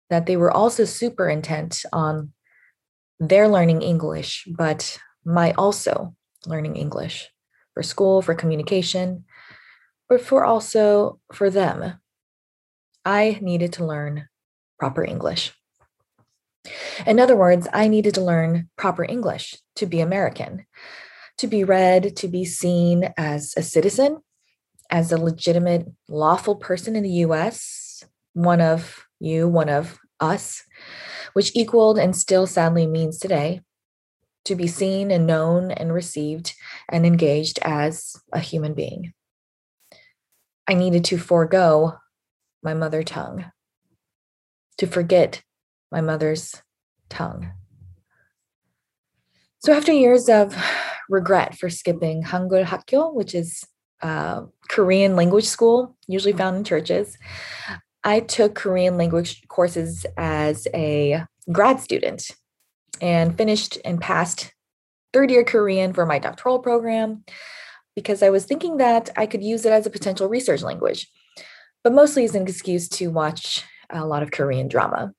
that 0.10 0.26
they 0.26 0.38
were 0.38 0.52
also 0.52 0.86
super 0.86 1.30
intent 1.30 1.84
on 1.92 2.34
their 3.20 3.48
learning 3.48 3.82
English, 3.82 4.48
but 4.48 5.00
my 5.24 5.54
also 5.54 6.16
learning 6.46 6.76
English 6.76 7.32
for 7.74 7.82
school, 7.82 8.22
for 8.22 8.36
communication, 8.36 9.26
but 10.08 10.22
for 10.22 10.46
also 10.46 11.20
for 11.34 11.50
them. 11.50 12.00
I 13.04 13.40
needed 13.42 13.74
to 13.74 13.86
learn 13.86 14.28
proper 14.80 15.04
English. 15.04 15.54
In 17.06 17.20
other 17.20 17.36
words, 17.36 17.68
I 17.74 17.88
needed 17.88 18.14
to 18.16 18.22
learn 18.22 18.70
proper 18.76 19.04
English 19.04 19.56
to 19.76 19.86
be 19.86 20.02
American, 20.02 20.66
to 21.38 21.48
be 21.48 21.64
read, 21.64 22.16
to 22.18 22.28
be 22.28 22.46
seen 22.46 23.14
as 23.18 23.54
a 23.58 23.64
citizen, 23.64 24.22
as 24.90 25.12
a 25.12 25.18
legitimate, 25.18 25.88
lawful 26.08 26.56
person 26.56 26.96
in 26.96 27.04
the 27.04 27.26
US, 27.26 28.04
one 28.34 28.62
of 28.62 29.06
you, 29.20 29.48
one 29.48 29.70
of 29.70 29.98
us, 30.20 30.64
which 31.34 31.56
equaled 31.56 31.98
and 31.98 32.16
still 32.16 32.48
sadly 32.48 32.88
means 32.88 33.18
today 33.18 33.62
to 34.46 34.56
be 34.56 34.68
seen 34.68 35.12
and 35.12 35.26
known 35.26 35.72
and 35.72 35.94
received 35.94 36.54
and 36.90 37.06
engaged 37.06 37.60
as 37.64 38.16
a 38.32 38.40
human 38.40 38.74
being. 38.74 39.14
I 40.68 40.74
needed 40.76 41.04
to 41.06 41.18
forego 41.18 41.96
my 42.64 42.74
mother 42.74 43.04
tongue, 43.04 43.46
to 44.78 44.88
forget 44.88 45.42
my 45.92 46.02
mother's 46.02 46.62
tongue. 47.10 47.52
So 49.60 49.74
after 49.74 49.92
years 49.92 50.30
of 50.30 50.56
regret 51.10 51.58
for 51.58 51.70
skipping 51.70 52.24
Hangul 52.24 52.66
Hakyo, 52.66 53.14
which 53.14 53.34
is 53.34 53.64
uh, 54.02 54.44
Korean 54.70 55.16
language 55.16 55.46
school, 55.46 55.96
usually 56.08 56.34
found 56.34 56.58
in 56.58 56.64
churches, 56.64 57.18
I 58.04 58.20
took 58.20 58.54
Korean 58.54 58.98
language 58.98 59.42
courses 59.48 60.06
as 60.18 60.68
a 60.74 61.24
grad 61.52 61.80
student 61.80 62.30
and 63.02 63.36
finished 63.36 63.78
and 63.84 64.00
passed 64.00 64.54
third 65.14 65.32
year 65.32 65.44
Korean 65.44 65.94
for 65.94 66.06
my 66.06 66.20
doctoral 66.20 66.60
program 66.60 67.24
because 67.96 68.22
I 68.22 68.30
was 68.30 68.46
thinking 68.46 68.78
that 68.78 69.10
I 69.18 69.26
could 69.26 69.44
use 69.44 69.66
it 69.66 69.72
as 69.72 69.86
a 69.86 69.90
potential 69.90 70.28
research 70.28 70.62
language, 70.62 71.08
but 71.84 71.94
mostly 71.94 72.26
as 72.26 72.36
an 72.36 72.44
excuse 72.44 72.90
to 72.90 73.08
watch 73.08 73.64
a 73.90 74.06
lot 74.06 74.22
of 74.22 74.32
Korean 74.32 74.68
drama. 74.68 75.14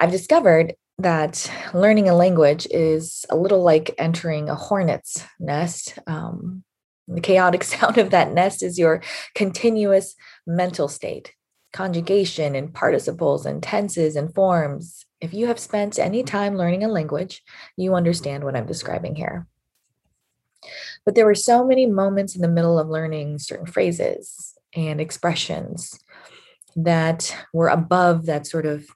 I've 0.00 0.10
discovered 0.10 0.74
that 0.98 1.50
learning 1.74 2.08
a 2.08 2.14
language 2.14 2.66
is 2.70 3.26
a 3.28 3.36
little 3.36 3.62
like 3.62 3.94
entering 3.98 4.48
a 4.48 4.54
hornet's 4.54 5.24
nest. 5.38 5.98
Um, 6.06 6.64
the 7.06 7.20
chaotic 7.20 7.62
sound 7.64 7.98
of 7.98 8.10
that 8.10 8.32
nest 8.32 8.62
is 8.62 8.78
your 8.78 9.02
continuous 9.34 10.16
mental 10.46 10.88
state, 10.88 11.34
conjugation 11.74 12.54
and 12.54 12.72
participles 12.72 13.44
and 13.44 13.62
tenses 13.62 14.16
and 14.16 14.34
forms. 14.34 15.04
If 15.20 15.34
you 15.34 15.48
have 15.48 15.58
spent 15.58 15.98
any 15.98 16.22
time 16.22 16.56
learning 16.56 16.82
a 16.82 16.88
language, 16.88 17.42
you 17.76 17.94
understand 17.94 18.42
what 18.42 18.56
I'm 18.56 18.66
describing 18.66 19.16
here. 19.16 19.46
But 21.04 21.14
there 21.14 21.26
were 21.26 21.34
so 21.34 21.62
many 21.62 21.84
moments 21.84 22.34
in 22.34 22.40
the 22.40 22.48
middle 22.48 22.78
of 22.78 22.88
learning 22.88 23.38
certain 23.38 23.66
phrases 23.66 24.54
and 24.74 24.98
expressions 24.98 25.98
that 26.74 27.36
were 27.52 27.68
above 27.68 28.24
that 28.26 28.46
sort 28.46 28.64
of 28.64 28.86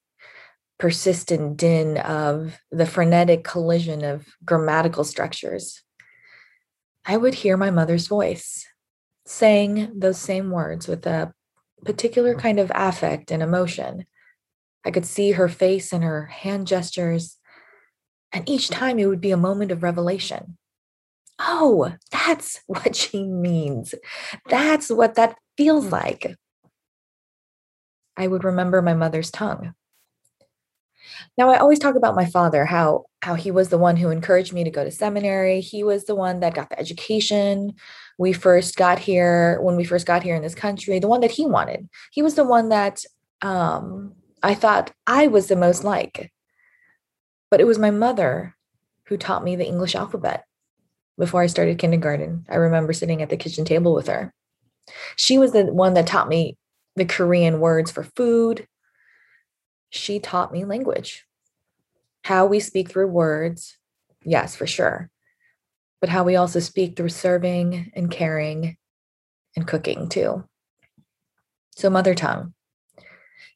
persistent 0.79 1.57
din 1.57 1.99
of 1.99 2.59
the 2.71 2.87
frenetic 2.87 3.45
collision 3.45 4.05
of 4.05 4.27
grammatical 4.45 5.05
structures. 5.05 5.83
I 7.05 7.17
would 7.17 7.35
hear 7.35 7.57
my 7.57 7.71
mother's 7.71 8.07
voice 8.07 8.67
saying 9.27 9.93
those 9.95 10.19
same 10.19 10.51
words 10.51 10.89
with 10.89 11.07
a 11.07 11.33
particular 11.85 12.35
mm. 12.35 12.39
kind 12.39 12.59
of 12.59 12.73
affect 12.75 13.31
and 13.31 13.43
emotion. 13.43 14.07
I 14.85 14.91
could 14.91 15.07
see 15.07 15.33
her 15.33 15.49
face 15.49 15.93
and 15.93 16.05
her 16.05 16.27
hand 16.27 16.67
gestures, 16.67 17.39
and 18.33 18.49
each 18.49 18.69
time 18.69 18.99
it 18.99 19.07
would 19.07 19.21
be 19.21 19.31
a 19.31 19.37
moment 19.37 19.71
of 19.71 19.83
revelation. 19.83 20.59
Oh, 21.39 21.95
that's 22.11 22.61
what 22.67 22.97
she 22.97 23.25
means. 23.25 23.95
That's 24.49 24.91
what 24.91 25.15
that 25.15 25.39
feels 25.57 25.87
mm. 25.87 25.93
like. 25.93 26.37
I 28.17 28.27
would 28.27 28.45
remember 28.45 28.81
my 28.81 28.95
mother's 28.95 29.31
tongue. 29.31 29.75
Now 31.37 31.51
I 31.51 31.59
always 31.59 31.79
talk 31.79 31.95
about 31.95 32.15
my 32.15 32.27
father 32.27 32.65
how 32.65 33.05
how 33.23 33.35
he 33.35 33.51
was 33.51 33.69
the 33.69 33.79
one 33.79 33.97
who 33.97 34.11
encouraged 34.11 34.53
me 34.53 34.65
to 34.65 34.71
go 34.71 34.85
to 34.85 34.91
seminary. 34.91 35.61
He 35.61 35.83
was 35.83 36.05
the 36.05 36.15
one 36.15 36.41
that 36.41 36.55
got 36.55 36.71
the 36.71 36.79
education. 36.79 37.75
We 38.19 38.33
first 38.33 38.77
got 38.77 38.99
here 38.99 39.59
when 39.63 39.77
we 39.77 39.85
first 39.85 40.07
got 40.07 40.23
here 40.23 40.35
in 40.35 40.43
this 40.43 40.55
country, 40.55 40.99
the 40.99 41.09
one 41.09 41.21
that 41.21 41.31
he 41.31 41.47
wanted. 41.47 41.89
He 42.13 42.23
was 42.23 42.35
the 42.35 42.45
one 42.45 42.69
that 42.69 43.05
um, 43.43 44.15
I 44.43 44.55
thought 44.55 44.93
I 45.07 45.27
was 45.29 45.47
the 45.47 45.57
most 45.57 45.85
like. 45.85 46.33
But 47.51 47.61
it 47.61 47.67
was 47.67 47.79
my 47.79 47.91
mother 47.91 48.57
who 49.07 49.17
taught 49.17 49.45
me 49.45 49.57
the 49.57 49.67
English 49.67 49.95
alphabet 49.95 50.45
before 51.19 51.43
I 51.43 51.47
started 51.47 51.79
kindergarten. 51.79 52.45
I 52.49 52.57
remember 52.57 52.93
sitting 52.93 53.23
at 53.23 53.31
the 53.31 53.37
kitchen 53.37 53.65
table 53.65 53.95
with 53.95 54.09
her. 54.09 54.33
She 55.17 55.39
was 55.39 55.53
the 55.53 55.65
one 55.65 55.95
that 55.95 56.07
taught 56.07 56.29
me 56.29 56.57
the 56.97 57.05
Korean 57.05 57.61
words 57.61 57.91
for 57.91 58.03
food. 58.03 58.67
She 59.95 60.19
taught 60.19 60.53
me 60.53 60.65
language. 60.65 61.25
How 62.25 62.47
we 62.47 62.59
speak 62.59 62.91
through 62.91 63.07
words, 63.07 63.79
yes, 64.25 64.57
for 64.57 64.67
sure. 64.67 65.09
But 66.01 66.11
how 66.11 66.25
we 66.25 66.35
also 66.35 66.59
speak 66.59 66.97
through 66.97 67.11
serving 67.11 67.93
and 67.95 68.11
caring 68.11 68.77
and 69.55 69.69
cooking 69.69 70.09
too. 70.09 70.45
So, 71.77 71.91
mother 71.91 72.15
tongue. 72.15 72.55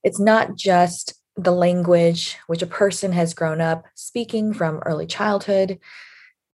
It's 0.04 0.20
not 0.20 0.54
just 0.54 1.14
the 1.36 1.50
language 1.50 2.36
which 2.46 2.62
a 2.62 2.66
person 2.66 3.10
has 3.12 3.34
grown 3.34 3.60
up 3.60 3.86
speaking 3.96 4.54
from 4.54 4.78
early 4.86 5.06
childhood. 5.06 5.80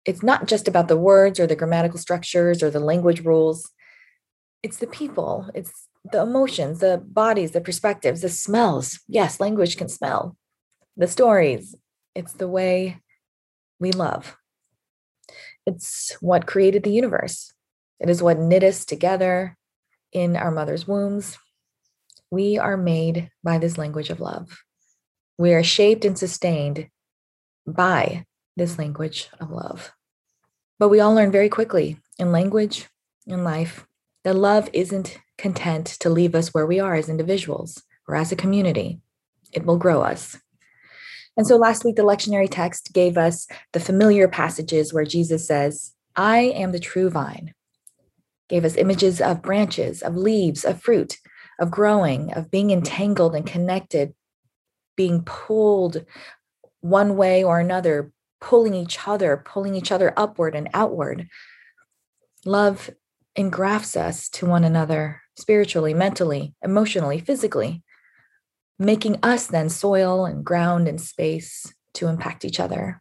It's 0.05 0.23
not 0.23 0.47
just 0.47 0.69
about 0.69 0.87
the 0.87 0.97
words 0.97 1.41
or 1.41 1.49
the 1.49 1.57
grammatical 1.57 1.99
structures 1.99 2.63
or 2.63 2.71
the 2.71 2.81
language 2.81 3.25
rules. 3.25 3.69
It's 4.63 4.77
the 4.77 4.87
people, 4.87 5.51
it's 5.55 5.89
the 6.11 6.23
emotions, 6.23 6.81
the 6.81 7.03
bodies, 7.05 7.53
the 7.53 7.61
perspectives, 7.61 8.23
the 8.23 8.29
smells. 8.29 9.01
Yes, 9.09 9.41
language 9.41 9.77
can 9.77 9.89
smell. 9.89 10.37
The 10.97 11.07
stories. 11.07 11.75
It's 12.15 12.33
the 12.33 12.49
way 12.49 13.01
we 13.79 13.93
love. 13.93 14.37
It's 15.67 16.17
what 16.21 16.47
created 16.47 16.83
the 16.83 16.93
universe. 16.93 17.53
It 18.01 18.11
is 18.11 18.23
what 18.23 18.39
knit 18.39 18.65
us 18.65 18.85
together 18.85 19.57
in 20.13 20.37
our 20.37 20.51
mother's 20.51 20.87
wombs. 20.87 21.39
We 22.31 22.59
are 22.59 22.77
made 22.77 23.31
by 23.45 23.59
this 23.59 23.79
language 23.79 24.11
of 24.11 24.21
love. 24.21 24.65
We 25.39 25.55
are 25.55 25.63
shaped 25.63 26.05
and 26.05 26.19
sustained 26.19 26.89
by 27.67 28.27
this 28.57 28.79
language 28.79 29.29
of 29.41 29.51
love. 29.51 29.93
But 30.79 30.89
we 30.89 31.01
all 31.01 31.15
learn 31.15 31.31
very 31.31 31.49
quickly 31.49 31.99
in 32.19 32.33
language, 32.33 32.89
in 33.27 33.45
life, 33.45 33.87
that 34.25 34.37
love 34.37 34.69
isn't 34.73 35.19
content 35.39 35.87
to 35.87 36.11
leave 36.11 36.35
us 36.35 36.55
where 36.55 36.67
we 36.67 36.79
are 36.79 36.95
as 36.95 37.09
individuals 37.09 37.83
or 38.07 38.17
as 38.17 38.33
a 38.33 38.37
community. 38.37 39.01
It 39.53 39.67
will 39.67 39.79
grow 39.79 40.03
us. 40.03 40.39
And 41.37 41.47
so 41.47 41.57
last 41.57 41.85
week, 41.85 41.97
the 41.97 42.03
lectionary 42.03 42.49
text 42.51 42.93
gave 42.93 43.17
us 43.17 43.47
the 43.73 43.81
familiar 43.81 44.29
passages 44.29 44.93
where 44.93 45.05
Jesus 45.05 45.47
says, 45.47 45.95
I 46.15 46.41
am 46.41 46.73
the 46.73 46.79
true 46.79 47.09
vine, 47.09 47.55
gave 48.49 48.65
us 48.65 48.77
images 48.77 49.21
of 49.21 49.43
branches, 49.43 50.03
of 50.03 50.15
leaves, 50.15 50.65
of 50.65 50.83
fruit, 50.83 51.17
of 51.59 51.71
growing, 51.71 52.33
of 52.35 52.51
being 52.51 52.71
entangled 52.71 53.35
and 53.35 53.47
connected, 53.47 54.15
being 54.95 55.23
pulled 55.23 56.05
one 56.81 57.17
way 57.17 57.43
or 57.43 57.61
another, 57.61 58.13
pulling 58.41 58.75
each 58.75 59.09
other, 59.09 59.43
pulling 59.45 59.75
each 59.75 59.91
other 59.91 60.13
upward 60.17 60.55
and 60.55 60.69
outward. 60.75 61.29
Love 62.45 62.91
engrafts 63.37 63.97
us 63.97 64.29
to 64.29 64.47
one 64.47 64.65
another 64.65 65.23
spiritually, 65.37 65.95
mentally, 65.95 66.55
emotionally, 66.63 67.19
physically, 67.19 67.83
making 68.79 69.19
us 69.23 69.47
then 69.47 69.69
soil 69.69 70.27
and 70.27 70.45
ground 70.45 70.89
and 70.89 71.01
space 71.01 71.73
to 71.95 72.09
impact 72.09 72.45
each 72.45 72.61
other. 72.61 73.01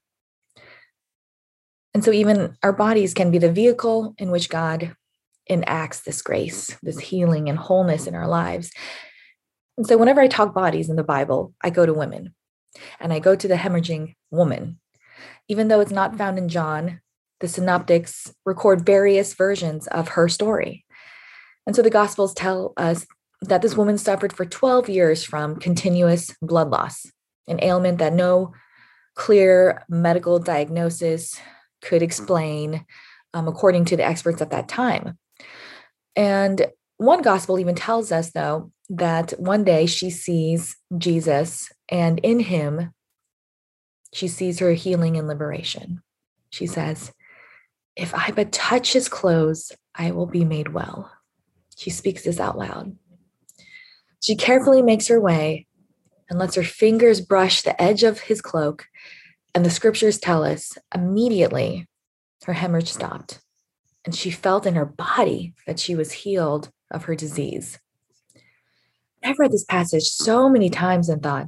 And 1.94 2.04
so, 2.04 2.12
even 2.12 2.56
our 2.63 2.72
bodies 2.72 3.13
can 3.13 3.32
be 3.32 3.38
the 3.38 3.52
vehicle 3.52 4.15
in 4.17 4.32
which 4.32 4.50
God 4.50 4.96
enacts 5.50 6.02
this 6.02 6.22
grace, 6.22 6.78
this 6.82 7.00
healing 7.00 7.50
and 7.50 7.58
wholeness 7.58 8.08
in 8.08 8.15
our 8.15 8.28
lives. 8.28 8.72
And 9.78 9.86
so, 9.86 9.98
whenever 9.98 10.22
I 10.22 10.28
talk 10.28 10.54
bodies 10.54 10.89
in 10.89 10.96
the 10.96 11.04
Bible, 11.04 11.54
I 11.62 11.70
go 11.70 11.86
to 11.86 11.94
women 11.94 12.34
and 13.00 13.12
I 13.12 13.20
go 13.20 13.36
to 13.36 13.48
the 13.48 13.56
hemorrhaging 13.56 14.15
woman. 14.30 14.80
Even 15.50 15.67
though 15.67 15.82
it's 15.82 15.91
not 15.91 16.17
found 16.17 16.38
in 16.38 16.48
John, 16.48 17.02
the 17.41 17.47
synoptics 17.47 18.34
record 18.45 18.86
various 18.86 19.34
versions 19.34 19.88
of 19.88 20.10
her 20.10 20.30
story. 20.30 20.86
And 21.67 21.75
so 21.75 21.82
the 21.82 21.89
Gospels 21.89 22.34
tell 22.34 22.73
us 22.77 23.06
that 23.41 23.62
this 23.62 23.75
woman 23.75 23.97
suffered 23.97 24.34
for 24.34 24.45
12 24.45 24.89
years 24.89 25.23
from 25.23 25.58
continuous 25.58 26.36
blood 26.41 26.69
loss, 26.69 27.06
an 27.47 27.60
ailment 27.62 27.97
that 27.97 28.13
no 28.13 28.54
clear 29.15 29.84
medical 29.89 30.39
diagnosis 30.39 31.39
could 31.82 32.01
explain, 32.01 32.86
um, 33.34 33.47
according 33.47 33.86
to 33.86 33.97
the 33.97 34.06
experts 34.06 34.41
at 34.41 34.51
that 34.51 34.67
time. 34.67 35.17
And 36.15 36.67
one 36.97 37.21
gospel 37.21 37.60
even 37.60 37.75
tells 37.75 38.12
us, 38.12 38.32
though, 38.32 38.71
that 38.89 39.32
one 39.39 39.63
day 39.63 39.86
she 39.86 40.10
sees 40.10 40.75
Jesus, 40.97 41.71
and 41.89 42.19
in 42.19 42.39
him, 42.39 42.91
she 44.13 44.27
sees 44.27 44.60
her 44.60 44.73
healing 44.73 45.17
and 45.17 45.27
liberation. 45.27 46.01
She 46.51 46.67
says, 46.67 47.12
If 47.95 48.13
I 48.15 48.32
but 48.32 48.51
touch 48.51 48.93
his 48.93 49.10
clothes, 49.10 49.71
I 49.95 50.12
will 50.12 50.25
be 50.25 50.45
made 50.45 50.69
well. 50.69 51.12
She 51.77 51.89
speaks 51.89 52.23
this 52.23 52.39
out 52.39 52.58
loud. 52.58 52.95
She 54.21 54.36
carefully 54.36 54.82
makes 54.82 55.08
her 55.08 55.19
way 55.19 55.67
and 56.30 56.39
lets 56.39 56.56
her 56.56 56.63
fingers 56.63 57.21
brush 57.21 57.62
the 57.62 57.80
edge 57.82 58.04
of 58.04 58.21
his 58.21 58.41
cloak. 58.41 58.86
And 59.54 59.65
the 59.65 59.69
scriptures 59.69 60.19
tell 60.19 60.43
us 60.43 60.77
immediately 60.95 61.88
her 62.45 62.54
hemorrhage 62.54 62.91
stopped. 62.91 63.41
And 64.06 64.15
she 64.15 64.32
felt 64.32 64.65
in 64.65 64.75
her 64.75 64.86
body 64.86 65.54
that 65.67 65.80
she 65.80 65.95
was 65.95 66.12
healed 66.12 66.69
of 66.89 67.04
her 67.06 67.15
disease. 67.15 67.80
I've 69.23 69.39
read 69.39 69.51
this 69.51 69.65
passage 69.65 70.04
so 70.04 70.49
many 70.49 70.69
times 70.69 71.10
and 71.10 71.21
thought, 71.21 71.47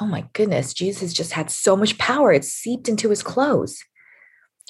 oh 0.00 0.06
my 0.06 0.26
goodness, 0.32 0.72
Jesus 0.72 1.12
just 1.12 1.32
had 1.32 1.50
so 1.50 1.76
much 1.76 1.98
power. 1.98 2.32
It 2.32 2.44
seeped 2.44 2.88
into 2.88 3.10
his 3.10 3.22
clothes. 3.22 3.82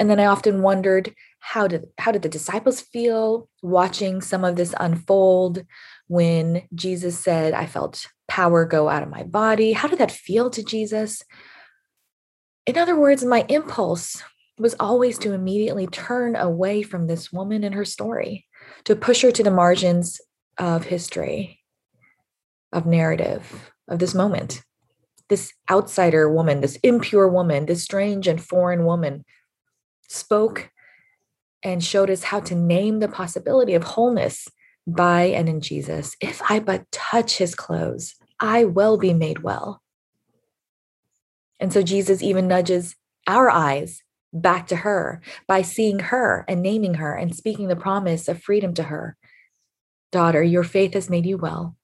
And 0.00 0.08
then 0.08 0.18
I 0.18 0.24
often 0.24 0.62
wondered 0.62 1.14
how 1.40 1.68
did 1.68 1.84
how 1.98 2.10
did 2.10 2.22
the 2.22 2.28
disciples 2.30 2.80
feel 2.80 3.50
watching 3.62 4.22
some 4.22 4.44
of 4.44 4.56
this 4.56 4.74
unfold 4.80 5.62
when 6.08 6.62
Jesus 6.74 7.18
said, 7.18 7.52
I 7.52 7.66
felt 7.66 8.06
power 8.26 8.64
go 8.64 8.88
out 8.88 9.02
of 9.02 9.10
my 9.10 9.24
body? 9.24 9.72
How 9.72 9.88
did 9.88 9.98
that 9.98 10.10
feel 10.10 10.48
to 10.50 10.64
Jesus? 10.64 11.22
In 12.64 12.78
other 12.78 12.98
words, 12.98 13.24
my 13.24 13.44
impulse 13.50 14.22
was 14.58 14.74
always 14.80 15.18
to 15.18 15.34
immediately 15.34 15.86
turn 15.86 16.34
away 16.34 16.82
from 16.82 17.06
this 17.06 17.30
woman 17.30 17.62
and 17.62 17.74
her 17.74 17.84
story, 17.84 18.46
to 18.84 18.96
push 18.96 19.20
her 19.20 19.30
to 19.32 19.42
the 19.42 19.50
margins 19.50 20.18
of 20.56 20.84
history, 20.84 21.60
of 22.72 22.86
narrative, 22.86 23.70
of 23.86 23.98
this 23.98 24.14
moment. 24.14 24.62
This 25.28 25.52
outsider 25.70 26.32
woman, 26.32 26.62
this 26.62 26.76
impure 26.82 27.28
woman, 27.28 27.66
this 27.66 27.84
strange 27.84 28.26
and 28.26 28.42
foreign 28.42 28.84
woman 28.84 29.24
spoke 30.10 30.70
and 31.62 31.84
showed 31.84 32.10
us 32.10 32.24
how 32.24 32.40
to 32.40 32.54
name 32.54 32.98
the 32.98 33.08
possibility 33.08 33.74
of 33.74 33.84
wholeness 33.84 34.48
by 34.86 35.22
and 35.22 35.48
in 35.48 35.60
Jesus. 35.60 36.16
If 36.20 36.42
I 36.50 36.58
but 36.58 36.90
touch 36.90 37.38
his 37.38 37.54
clothes, 37.54 38.14
I 38.40 38.64
will 38.64 38.96
be 38.96 39.14
made 39.14 39.42
well. 39.42 39.82
And 41.60 41.72
so 41.72 41.82
Jesus 41.82 42.22
even 42.22 42.48
nudges 42.48 42.96
our 43.26 43.50
eyes 43.50 44.02
back 44.32 44.66
to 44.68 44.76
her 44.76 45.20
by 45.46 45.62
seeing 45.62 45.98
her 45.98 46.44
and 46.48 46.62
naming 46.62 46.94
her 46.94 47.14
and 47.14 47.34
speaking 47.34 47.68
the 47.68 47.76
promise 47.76 48.28
of 48.28 48.42
freedom 48.42 48.74
to 48.74 48.84
her. 48.84 49.16
Daughter, 50.10 50.42
your 50.42 50.64
faith 50.64 50.94
has 50.94 51.10
made 51.10 51.26
you 51.26 51.36
well. 51.36 51.76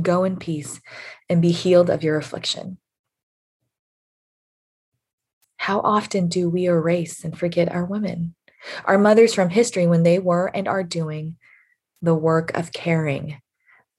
Go 0.00 0.24
in 0.24 0.36
peace 0.36 0.80
and 1.28 1.42
be 1.42 1.50
healed 1.50 1.90
of 1.90 2.02
your 2.02 2.16
affliction. 2.16 2.78
How 5.58 5.80
often 5.80 6.28
do 6.28 6.48
we 6.48 6.66
erase 6.66 7.24
and 7.24 7.36
forget 7.36 7.70
our 7.70 7.84
women, 7.84 8.34
our 8.84 8.96
mothers 8.96 9.34
from 9.34 9.50
history 9.50 9.86
when 9.86 10.02
they 10.02 10.18
were 10.18 10.46
and 10.46 10.66
are 10.66 10.82
doing 10.82 11.36
the 12.00 12.14
work 12.14 12.56
of 12.56 12.72
caring, 12.72 13.40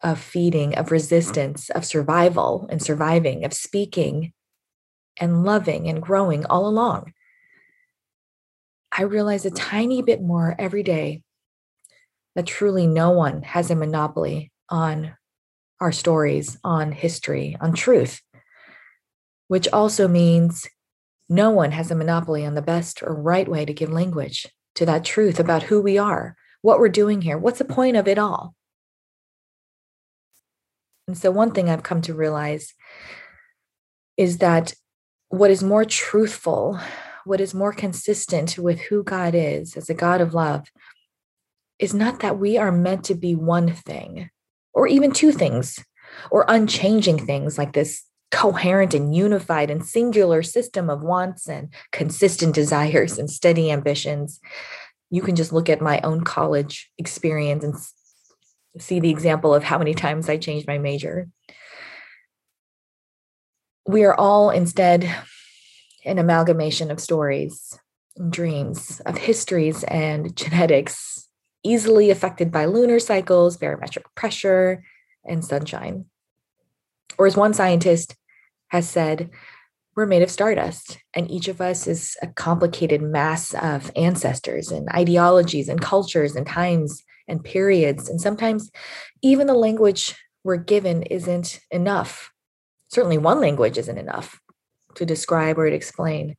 of 0.01 0.19
feeding, 0.19 0.75
of 0.75 0.91
resistance, 0.91 1.69
of 1.69 1.85
survival 1.85 2.67
and 2.71 2.81
surviving, 2.81 3.45
of 3.45 3.53
speaking 3.53 4.33
and 5.19 5.43
loving 5.43 5.87
and 5.87 6.01
growing 6.01 6.45
all 6.45 6.65
along? 6.65 7.13
I 8.91 9.03
realize 9.03 9.45
a 9.45 9.51
tiny 9.51 10.01
bit 10.01 10.21
more 10.21 10.55
every 10.57 10.81
day 10.81 11.21
that 12.35 12.47
truly 12.47 12.87
no 12.87 13.11
one 13.11 13.43
has 13.43 13.69
a 13.69 13.75
monopoly 13.75 14.51
on 14.69 15.13
our 15.81 15.91
stories, 15.91 16.57
on 16.63 16.93
history, 16.93 17.57
on 17.59 17.73
truth, 17.73 18.21
which 19.49 19.67
also 19.67 20.07
means 20.07 20.67
no 21.29 21.51
one 21.51 21.71
has 21.71 21.91
a 21.91 21.95
monopoly 21.95 22.45
on 22.45 22.55
the 22.55 22.61
best 22.61 23.01
or 23.03 23.13
right 23.13 23.47
way 23.47 23.63
to 23.65 23.73
give 23.73 23.91
language 23.91 24.47
to 24.75 24.85
that 24.85 25.05
truth 25.05 25.39
about 25.39 25.63
who 25.63 25.81
we 25.81 25.97
are, 25.97 26.35
what 26.61 26.79
we're 26.79 26.89
doing 26.89 27.21
here, 27.21 27.37
what's 27.37 27.59
the 27.59 27.65
point 27.65 27.95
of 27.95 28.07
it 28.07 28.17
all. 28.17 28.55
And 31.07 31.17
so, 31.17 31.31
one 31.31 31.51
thing 31.51 31.69
I've 31.69 31.83
come 31.83 32.01
to 32.03 32.13
realize 32.13 32.73
is 34.17 34.39
that 34.39 34.73
what 35.29 35.51
is 35.51 35.63
more 35.63 35.85
truthful 35.85 36.79
what 37.25 37.41
is 37.41 37.53
more 37.53 37.73
consistent 37.73 38.57
with 38.57 38.79
who 38.79 39.03
God 39.03 39.35
is 39.35 39.77
as 39.77 39.89
a 39.89 39.93
God 39.93 40.19
of 40.19 40.33
love 40.33 40.65
is 41.77 41.93
not 41.93 42.21
that 42.21 42.39
we 42.39 42.57
are 42.57 42.71
meant 42.71 43.05
to 43.05 43.13
be 43.15 43.35
one 43.35 43.71
thing 43.71 44.31
or 44.73 44.87
even 44.87 45.11
two 45.11 45.31
things 45.31 45.83
or 46.31 46.45
unchanging 46.47 47.23
things 47.23 47.57
like 47.57 47.73
this 47.73 48.03
coherent 48.31 48.93
and 48.93 49.15
unified 49.15 49.71
and 49.71 49.85
singular 49.85 50.43
system 50.43 50.89
of 50.89 51.01
wants 51.01 51.47
and 51.47 51.73
consistent 51.91 52.53
desires 52.53 53.17
and 53.17 53.29
steady 53.29 53.71
ambitions. 53.71 54.39
You 55.09 55.21
can 55.21 55.35
just 55.35 55.51
look 55.51 55.69
at 55.69 55.81
my 55.81 55.99
own 56.01 56.23
college 56.23 56.91
experience 56.97 57.63
and 57.63 57.75
see 58.77 58.99
the 58.99 59.09
example 59.09 59.53
of 59.53 59.63
how 59.63 59.77
many 59.77 59.93
times 59.93 60.29
I 60.29 60.37
changed 60.37 60.67
my 60.67 60.77
major. 60.77 61.27
We 63.87 64.03
are 64.03 64.13
all 64.13 64.51
instead 64.51 65.09
an 66.05 66.19
amalgamation 66.19 66.91
of 66.91 66.99
stories 66.99 67.79
and 68.15 68.31
dreams, 68.31 69.01
of 69.05 69.17
histories 69.17 69.83
and 69.85 70.35
genetics, 70.35 71.27
easily 71.63 72.11
affected 72.11 72.51
by 72.51 72.65
lunar 72.65 72.99
cycles, 72.99 73.57
barometric 73.57 74.05
pressure, 74.15 74.83
and 75.25 75.43
sunshine. 75.43 76.05
Or 77.17 77.25
as 77.25 77.35
one 77.35 77.53
scientist 77.53 78.15
has 78.69 78.89
said, 78.89 79.29
we're 79.95 80.05
made 80.05 80.21
of 80.21 80.31
stardust, 80.31 80.97
and 81.13 81.29
each 81.29 81.47
of 81.49 81.59
us 81.59 81.85
is 81.85 82.15
a 82.21 82.27
complicated 82.27 83.01
mass 83.01 83.53
of 83.53 83.91
ancestors 83.95 84.71
and 84.71 84.87
ideologies 84.89 85.67
and 85.67 85.81
cultures 85.81 86.35
and 86.35 86.47
times 86.47 87.03
and 87.27 87.43
periods. 87.43 88.07
And 88.07 88.21
sometimes 88.21 88.71
even 89.21 89.47
the 89.47 89.53
language 89.53 90.15
we're 90.43 90.57
given 90.57 91.03
isn't 91.03 91.59
enough. 91.69 92.31
Certainly, 92.87 93.17
one 93.17 93.41
language 93.41 93.77
isn't 93.77 93.97
enough 93.97 94.39
to 94.95 95.05
describe 95.05 95.57
or 95.57 95.69
to 95.69 95.75
explain 95.75 96.37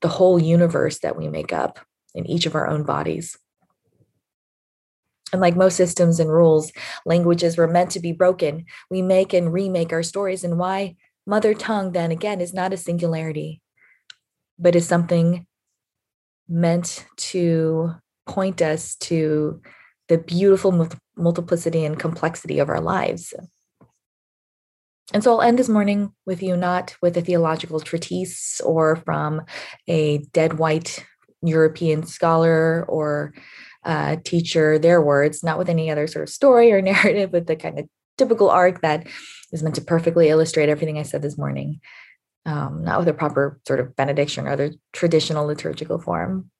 the 0.00 0.08
whole 0.08 0.38
universe 0.38 1.00
that 1.00 1.16
we 1.16 1.28
make 1.28 1.52
up 1.52 1.80
in 2.14 2.26
each 2.26 2.46
of 2.46 2.54
our 2.54 2.68
own 2.68 2.84
bodies. 2.84 3.36
And 5.32 5.40
like 5.40 5.56
most 5.56 5.76
systems 5.76 6.20
and 6.20 6.30
rules, 6.30 6.72
languages 7.06 7.56
were 7.56 7.66
meant 7.66 7.90
to 7.92 8.00
be 8.00 8.12
broken. 8.12 8.66
We 8.90 9.02
make 9.02 9.32
and 9.32 9.52
remake 9.52 9.92
our 9.92 10.02
stories. 10.02 10.44
And 10.44 10.58
why 10.58 10.96
mother 11.26 11.54
tongue, 11.54 11.92
then 11.92 12.10
again, 12.10 12.40
is 12.40 12.54
not 12.54 12.72
a 12.72 12.76
singularity, 12.76 13.60
but 14.58 14.76
is 14.76 14.86
something 14.86 15.46
meant 16.48 17.06
to 17.16 17.92
point 18.26 18.60
us 18.62 18.96
to 18.96 19.60
the 20.08 20.18
beautiful 20.18 20.88
multiplicity 21.16 21.84
and 21.84 21.98
complexity 21.98 22.58
of 22.58 22.68
our 22.68 22.80
lives. 22.80 23.32
And 25.12 25.22
so 25.22 25.32
I'll 25.32 25.42
end 25.42 25.58
this 25.58 25.68
morning 25.68 26.12
with 26.26 26.42
you 26.42 26.56
not 26.56 26.96
with 27.02 27.16
a 27.16 27.22
theological 27.22 27.80
treatise 27.80 28.60
or 28.60 28.96
from 28.96 29.42
a 29.86 30.18
dead 30.32 30.58
white 30.58 31.04
European 31.42 32.04
scholar 32.06 32.84
or 32.88 33.34
uh, 33.84 34.16
teacher, 34.24 34.78
their 34.78 35.02
words, 35.02 35.42
not 35.42 35.58
with 35.58 35.68
any 35.68 35.90
other 35.90 36.06
sort 36.06 36.22
of 36.22 36.28
story 36.28 36.72
or 36.72 36.80
narrative, 36.82 37.32
but 37.32 37.46
the 37.46 37.56
kind 37.56 37.78
of 37.78 37.88
typical 38.22 38.50
arc 38.50 38.82
that 38.82 39.06
is 39.52 39.62
meant 39.64 39.74
to 39.74 39.80
perfectly 39.80 40.28
illustrate 40.28 40.68
everything 40.68 40.96
I 40.96 41.02
said 41.02 41.22
this 41.22 41.36
morning, 41.36 41.80
um, 42.46 42.84
not 42.84 43.00
with 43.00 43.08
a 43.08 43.12
proper 43.12 43.58
sort 43.66 43.80
of 43.80 43.96
benediction 43.96 44.46
or 44.46 44.50
other 44.50 44.72
traditional 44.92 45.46
liturgical 45.46 45.98
form, 45.98 46.50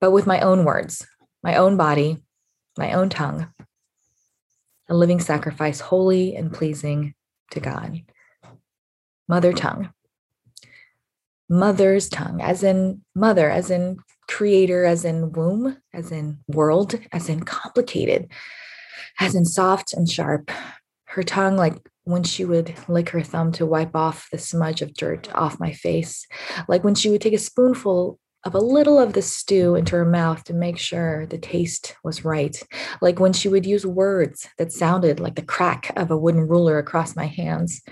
but 0.00 0.10
with 0.10 0.26
my 0.26 0.40
own 0.40 0.64
words, 0.64 1.06
my 1.44 1.54
own 1.54 1.76
body, 1.76 2.18
my 2.76 2.92
own 2.92 3.08
tongue, 3.08 3.52
a 4.88 4.94
living 4.94 5.20
sacrifice, 5.20 5.78
holy 5.78 6.34
and 6.34 6.52
pleasing 6.52 7.14
to 7.52 7.60
God. 7.60 8.02
Mother 9.28 9.52
tongue. 9.52 9.90
Mother's 11.48 12.08
tongue, 12.08 12.42
as 12.42 12.62
in 12.62 13.02
mother, 13.14 13.48
as 13.48 13.70
in 13.70 13.98
creator, 14.28 14.84
as 14.84 15.04
in 15.04 15.32
womb, 15.32 15.78
as 15.94 16.10
in 16.10 16.40
world, 16.48 16.98
as 17.12 17.28
in 17.28 17.42
complicated, 17.44 18.28
as 19.18 19.34
in 19.34 19.44
soft 19.44 19.92
and 19.92 20.08
sharp. 20.08 20.50
Her 21.06 21.22
tongue, 21.22 21.56
like 21.56 21.76
when 22.04 22.22
she 22.22 22.44
would 22.44 22.74
lick 22.88 23.10
her 23.10 23.22
thumb 23.22 23.52
to 23.52 23.66
wipe 23.66 23.94
off 23.94 24.28
the 24.30 24.38
smudge 24.38 24.82
of 24.82 24.94
dirt 24.94 25.28
off 25.34 25.60
my 25.60 25.72
face, 25.72 26.26
like 26.68 26.84
when 26.84 26.94
she 26.94 27.10
would 27.10 27.20
take 27.20 27.34
a 27.34 27.38
spoonful 27.38 28.18
of 28.44 28.54
a 28.54 28.58
little 28.58 28.98
of 28.98 29.12
the 29.12 29.22
stew 29.22 29.74
into 29.74 29.96
her 29.96 30.04
mouth 30.04 30.44
to 30.44 30.54
make 30.54 30.78
sure 30.78 31.26
the 31.26 31.38
taste 31.38 31.96
was 32.04 32.24
right, 32.24 32.62
like 33.02 33.18
when 33.18 33.32
she 33.32 33.48
would 33.48 33.66
use 33.66 33.84
words 33.84 34.48
that 34.58 34.72
sounded 34.72 35.20
like 35.20 35.34
the 35.34 35.42
crack 35.42 35.92
of 35.96 36.10
a 36.10 36.16
wooden 36.16 36.46
ruler 36.46 36.78
across 36.78 37.16
my 37.16 37.26
hands, 37.26 37.82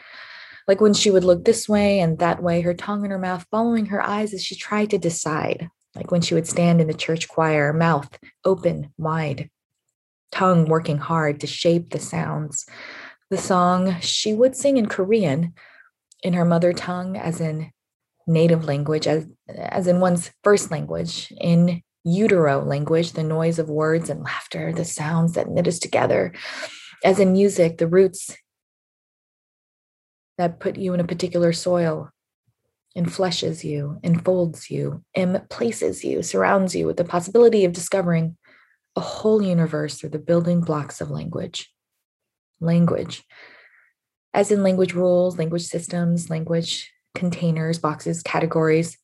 like 0.69 0.81
when 0.81 0.95
she 0.95 1.11
would 1.11 1.25
look 1.25 1.45
this 1.45 1.69
way 1.69 2.01
and 2.01 2.19
that 2.19 2.43
way, 2.43 2.61
her 2.61 2.75
tongue 2.75 3.05
in 3.05 3.11
her 3.11 3.19
mouth 3.19 3.45
following 3.51 3.87
her 3.87 4.03
eyes 4.03 4.33
as 4.33 4.43
she 4.43 4.55
tried 4.55 4.91
to 4.91 4.99
decide, 4.99 5.69
like 5.95 6.11
when 6.11 6.23
she 6.23 6.35
would 6.35 6.47
stand 6.47 6.81
in 6.81 6.87
the 6.87 6.95
church 6.95 7.29
choir, 7.29 7.73
mouth 7.73 8.09
open 8.45 8.93
wide, 8.97 9.51
tongue 10.33 10.67
working 10.67 10.99
hard 10.99 11.41
to 11.41 11.47
shape 11.47 11.91
the 11.91 12.01
sounds. 12.01 12.67
The 13.31 13.39
song 13.39 13.99
she 14.01 14.33
would 14.33 14.57
sing 14.57 14.77
in 14.77 14.87
Korean 14.87 15.55
in 16.23 16.35
her 16.35 16.45
mother 16.45 16.73
tongue, 16.73 17.17
as 17.17 17.41
in 17.41 17.71
native 18.27 18.65
language, 18.65 19.07
as, 19.07 19.27
as 19.49 19.87
in 19.87 20.01
one's 20.01 20.31
first 20.43 20.71
language, 20.71 21.33
in 21.41 21.83
utero 22.05 22.65
language, 22.65 23.13
the 23.13 23.23
noise 23.23 23.59
of 23.59 23.69
words 23.69 24.11
and 24.11 24.23
laughter, 24.23 24.73
the 24.73 24.85
sounds 24.85 25.35
that 25.35 25.49
knit 25.49 25.69
us 25.69 25.79
together, 25.79 26.33
as 27.05 27.19
in 27.19 27.33
music, 27.33 27.79
the 27.79 27.87
roots 27.87 28.37
that 30.39 30.61
put 30.61 30.77
you 30.77 30.95
in 30.95 31.01
a 31.01 31.05
particular 31.05 31.53
soil, 31.53 32.11
enfleshes 32.97 33.63
you, 33.63 33.99
enfolds 34.03 34.71
you, 34.71 35.03
emplaces 35.15 36.03
you, 36.03 36.23
surrounds 36.23 36.75
you 36.75 36.87
with 36.87 36.97
the 36.97 37.05
possibility 37.05 37.65
of 37.65 37.73
discovering 37.73 38.37
a 38.97 39.01
whole 39.01 39.43
universe 39.43 39.99
through 39.99 40.11
the 40.11 40.19
building 40.19 40.61
blocks 40.63 41.01
of 41.01 41.11
language. 41.11 41.71
Language, 42.61 43.23
as 44.33 44.51
in 44.51 44.63
language 44.63 44.95
rules, 44.95 45.39
language 45.39 45.65
systems, 45.65 46.31
language 46.31 46.91
containers, 47.15 47.79
boxes, 47.79 48.23
categories, 48.23 48.97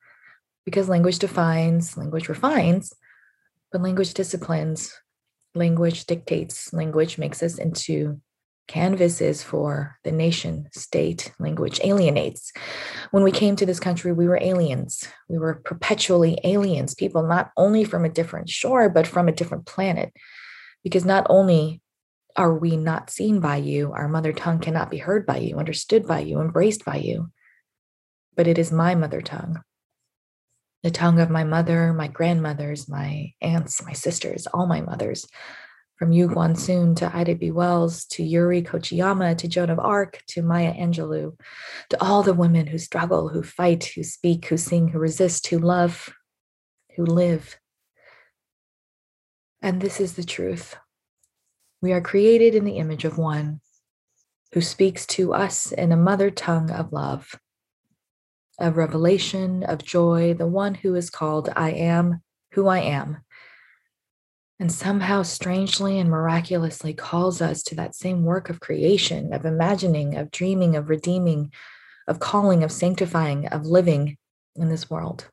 because 0.64 0.88
language 0.88 1.18
defines, 1.18 1.96
language 1.96 2.28
refines, 2.28 2.92
but 3.70 3.83
language 3.83 4.14
disciplines, 4.14 4.94
language 5.55 6.07
dictates, 6.07 6.72
language 6.72 7.18
makes 7.18 7.42
us 7.42 7.59
into 7.59 8.20
canvases 8.68 9.42
for 9.42 9.98
the 10.05 10.12
nation 10.12 10.68
state 10.72 11.33
language 11.38 11.81
alienates. 11.85 12.53
When 13.11 13.22
we 13.22 13.33
came 13.33 13.57
to 13.57 13.66
this 13.66 13.81
country 13.81 14.12
we 14.12 14.27
were 14.27 14.38
aliens. 14.40 15.07
We 15.28 15.39
were 15.39 15.57
perpetually 15.64 16.39
aliens 16.45 16.95
people 16.95 17.22
not 17.22 17.51
only 17.57 17.84
from 17.84 18.05
a 18.05 18.11
different 18.11 18.49
shore 18.49 18.89
but 18.89 19.07
from 19.07 19.28
a 19.28 19.32
different 19.32 19.66
planet. 19.66 20.12
Because 20.84 21.05
not 21.05 21.26
only 21.28 21.80
are 22.36 22.57
we 22.57 22.76
not 22.76 23.11
seen 23.11 23.41
by 23.41 23.57
you 23.57 23.93
our 23.93 24.09
mother 24.09 24.32
tongue 24.32 24.59
cannot 24.59 24.91
be 24.91 24.99
heard 24.99 25.26
by 25.26 25.36
you 25.39 25.59
understood 25.59 26.07
by 26.07 26.20
you 26.20 26.41
embraced 26.41 26.84
by 26.84 26.97
you. 26.97 27.30
But 28.36 28.47
it 28.47 28.59
is 28.59 28.72
my 28.72 28.95
mother 28.95 29.20
tongue. 29.20 29.61
The 30.82 30.91
tongue 30.91 31.20
of 31.20 31.30
my 31.30 31.45
mother 31.45 31.93
my 31.93 32.09
grandmothers 32.09 32.89
my 32.89 33.32
aunts 33.41 33.84
my 33.84 33.93
sisters 33.93 34.47
all 34.47 34.66
my 34.66 34.80
mothers 34.80 35.26
from 36.03 36.11
Yu 36.11 36.26
Gwan-sun 36.26 36.96
to 36.96 37.16
Ida 37.16 37.36
B. 37.36 37.53
Wells 37.53 38.07
to 38.07 38.24
Yuri 38.24 38.61
Kochiyama 38.61 39.38
to 39.38 39.46
Joan 39.46 39.70
of 39.70 39.78
Arc 39.78 40.20
to 40.30 40.42
Maya 40.42 40.74
Angelou, 40.74 41.38
to 41.90 42.03
all 42.03 42.24
the 42.24 42.34
women 42.34 42.66
who 42.66 42.76
struggle, 42.76 43.28
who 43.28 43.44
fight, 43.44 43.84
who 43.94 44.03
speak, 44.03 44.46
who 44.46 44.57
sing, 44.57 44.88
who 44.88 44.98
resist, 44.98 45.46
who 45.46 45.61
love, 45.61 46.12
who 46.96 47.07
live. 47.07 47.57
And 49.62 49.80
this 49.80 50.00
is 50.00 50.14
the 50.14 50.24
truth. 50.24 50.74
We 51.80 51.92
are 51.92 52.00
created 52.00 52.57
in 52.57 52.64
the 52.64 52.78
image 52.78 53.05
of 53.05 53.16
one 53.16 53.61
who 54.55 54.61
speaks 54.61 55.07
to 55.07 55.32
us 55.32 55.70
in 55.70 55.92
a 55.92 55.96
mother 55.96 56.32
tongue 56.32 56.72
of 56.72 56.92
love, 56.92 57.32
of 58.59 58.76
revelation, 58.76 59.62
of 59.62 59.84
joy, 59.84 60.34
the 60.34 60.48
one 60.48 60.74
who 60.74 60.96
is 60.96 61.11
called 61.11 61.48
I 61.55 61.70
am 61.70 62.22
who 62.55 62.66
I 62.66 62.80
am 62.80 63.18
and 64.61 64.70
somehow 64.70 65.22
strangely 65.22 65.98
and 65.98 66.11
miraculously 66.11 66.94
calls 66.94 67.40
us 67.40 67.62
to 67.64 67.74
that 67.74 67.94
same 67.94 68.24
work 68.24 68.50
of 68.50 68.61
creation, 68.61 69.32
of 69.32 69.44
imagining, 69.44 70.16
of 70.16 70.30
dreaming, 70.30 70.76
of 70.76 70.88
redeeming, 70.88 71.53
of 72.07 72.20
calling, 72.20 72.62
of 72.62 72.70
sanctifying, 72.70 73.46
of 73.48 73.66
living 73.66 74.16
in 74.57 74.68
this 74.68 74.88
world, 74.90 75.28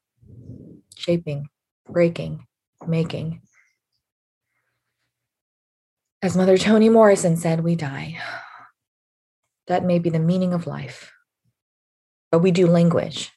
shaping, 0.95 1.47
breaking, 1.87 2.45
making. 2.87 3.41
As 6.21 6.35
Mother 6.35 6.57
Toni 6.57 6.89
Morrison 6.89 7.37
said, 7.37 7.63
we 7.63 7.75
die. 7.75 8.19
That 9.67 9.85
may 9.85 9.99
be 9.99 10.09
the 10.09 10.19
meaning 10.19 10.53
of 10.53 10.65
life, 10.65 11.11
but 12.31 12.39
we 12.39 12.51
do 12.51 12.65
language, 12.65 13.31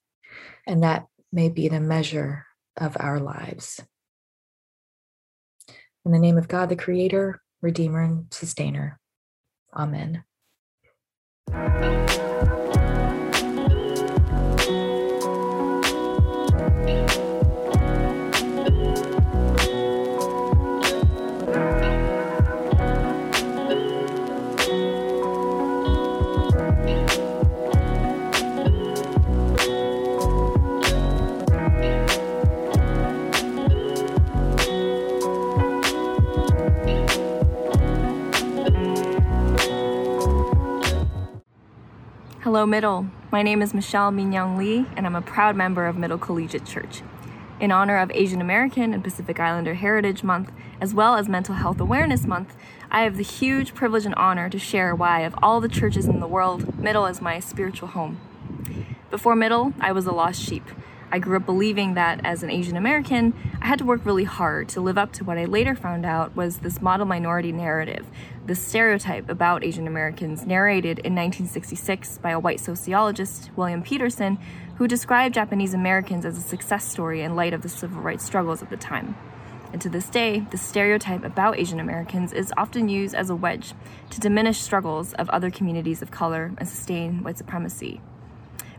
and 0.66 0.82
that 0.82 1.06
may 1.30 1.50
be 1.50 1.68
the 1.68 1.80
measure 1.80 2.46
of 2.76 2.96
our 2.98 3.20
lives. 3.20 3.80
In 6.04 6.12
the 6.12 6.18
name 6.18 6.36
of 6.36 6.48
God, 6.48 6.68
the 6.68 6.76
Creator, 6.76 7.40
Redeemer, 7.60 8.02
and 8.02 8.26
Sustainer. 8.32 8.98
Amen. 9.74 10.24
Hello, 42.52 42.66
Middle. 42.66 43.06
My 43.30 43.42
name 43.42 43.62
is 43.62 43.72
Michelle 43.72 44.12
Minyang 44.12 44.58
Lee, 44.58 44.84
and 44.94 45.06
I'm 45.06 45.16
a 45.16 45.22
proud 45.22 45.56
member 45.56 45.86
of 45.86 45.96
Middle 45.96 46.18
Collegiate 46.18 46.66
Church. 46.66 47.00
In 47.58 47.72
honor 47.72 47.96
of 47.96 48.10
Asian 48.10 48.42
American 48.42 48.92
and 48.92 49.02
Pacific 49.02 49.40
Islander 49.40 49.72
Heritage 49.72 50.22
Month, 50.22 50.52
as 50.78 50.92
well 50.92 51.14
as 51.14 51.30
Mental 51.30 51.54
Health 51.54 51.80
Awareness 51.80 52.26
Month, 52.26 52.54
I 52.90 53.04
have 53.04 53.16
the 53.16 53.22
huge 53.22 53.72
privilege 53.72 54.04
and 54.04 54.14
honor 54.16 54.50
to 54.50 54.58
share 54.58 54.94
why, 54.94 55.20
of 55.20 55.34
all 55.42 55.62
the 55.62 55.68
churches 55.68 56.04
in 56.04 56.20
the 56.20 56.26
world, 56.26 56.78
Middle 56.78 57.06
is 57.06 57.22
my 57.22 57.40
spiritual 57.40 57.88
home. 57.88 58.20
Before 59.10 59.34
Middle, 59.34 59.72
I 59.80 59.92
was 59.92 60.04
a 60.04 60.12
lost 60.12 60.38
sheep. 60.38 60.68
I 61.14 61.18
grew 61.18 61.36
up 61.36 61.44
believing 61.44 61.92
that 61.92 62.22
as 62.24 62.42
an 62.42 62.48
Asian 62.48 62.74
American, 62.74 63.34
I 63.60 63.66
had 63.66 63.78
to 63.80 63.84
work 63.84 64.06
really 64.06 64.24
hard 64.24 64.70
to 64.70 64.80
live 64.80 64.96
up 64.96 65.12
to 65.12 65.24
what 65.24 65.36
I 65.36 65.44
later 65.44 65.74
found 65.74 66.06
out 66.06 66.34
was 66.34 66.60
this 66.60 66.80
model 66.80 67.04
minority 67.04 67.52
narrative, 67.52 68.06
this 68.46 68.66
stereotype 68.66 69.28
about 69.28 69.62
Asian 69.62 69.86
Americans 69.86 70.46
narrated 70.46 71.00
in 71.00 71.14
1966 71.14 72.16
by 72.16 72.30
a 72.30 72.40
white 72.40 72.60
sociologist, 72.60 73.50
William 73.56 73.82
Petersen, 73.82 74.38
who 74.76 74.88
described 74.88 75.34
Japanese 75.34 75.74
Americans 75.74 76.24
as 76.24 76.38
a 76.38 76.40
success 76.40 76.90
story 76.90 77.20
in 77.20 77.36
light 77.36 77.52
of 77.52 77.60
the 77.60 77.68
civil 77.68 78.00
rights 78.00 78.24
struggles 78.24 78.62
at 78.62 78.70
the 78.70 78.78
time. 78.78 79.14
And 79.70 79.82
to 79.82 79.90
this 79.90 80.08
day, 80.08 80.40
the 80.50 80.56
stereotype 80.56 81.24
about 81.24 81.58
Asian 81.58 81.78
Americans 81.78 82.32
is 82.32 82.54
often 82.56 82.88
used 82.88 83.14
as 83.14 83.28
a 83.28 83.36
wedge 83.36 83.74
to 84.08 84.18
diminish 84.18 84.60
struggles 84.60 85.12
of 85.12 85.28
other 85.28 85.50
communities 85.50 86.00
of 86.00 86.10
color 86.10 86.52
and 86.56 86.66
sustain 86.66 87.22
white 87.22 87.36
supremacy. 87.36 88.00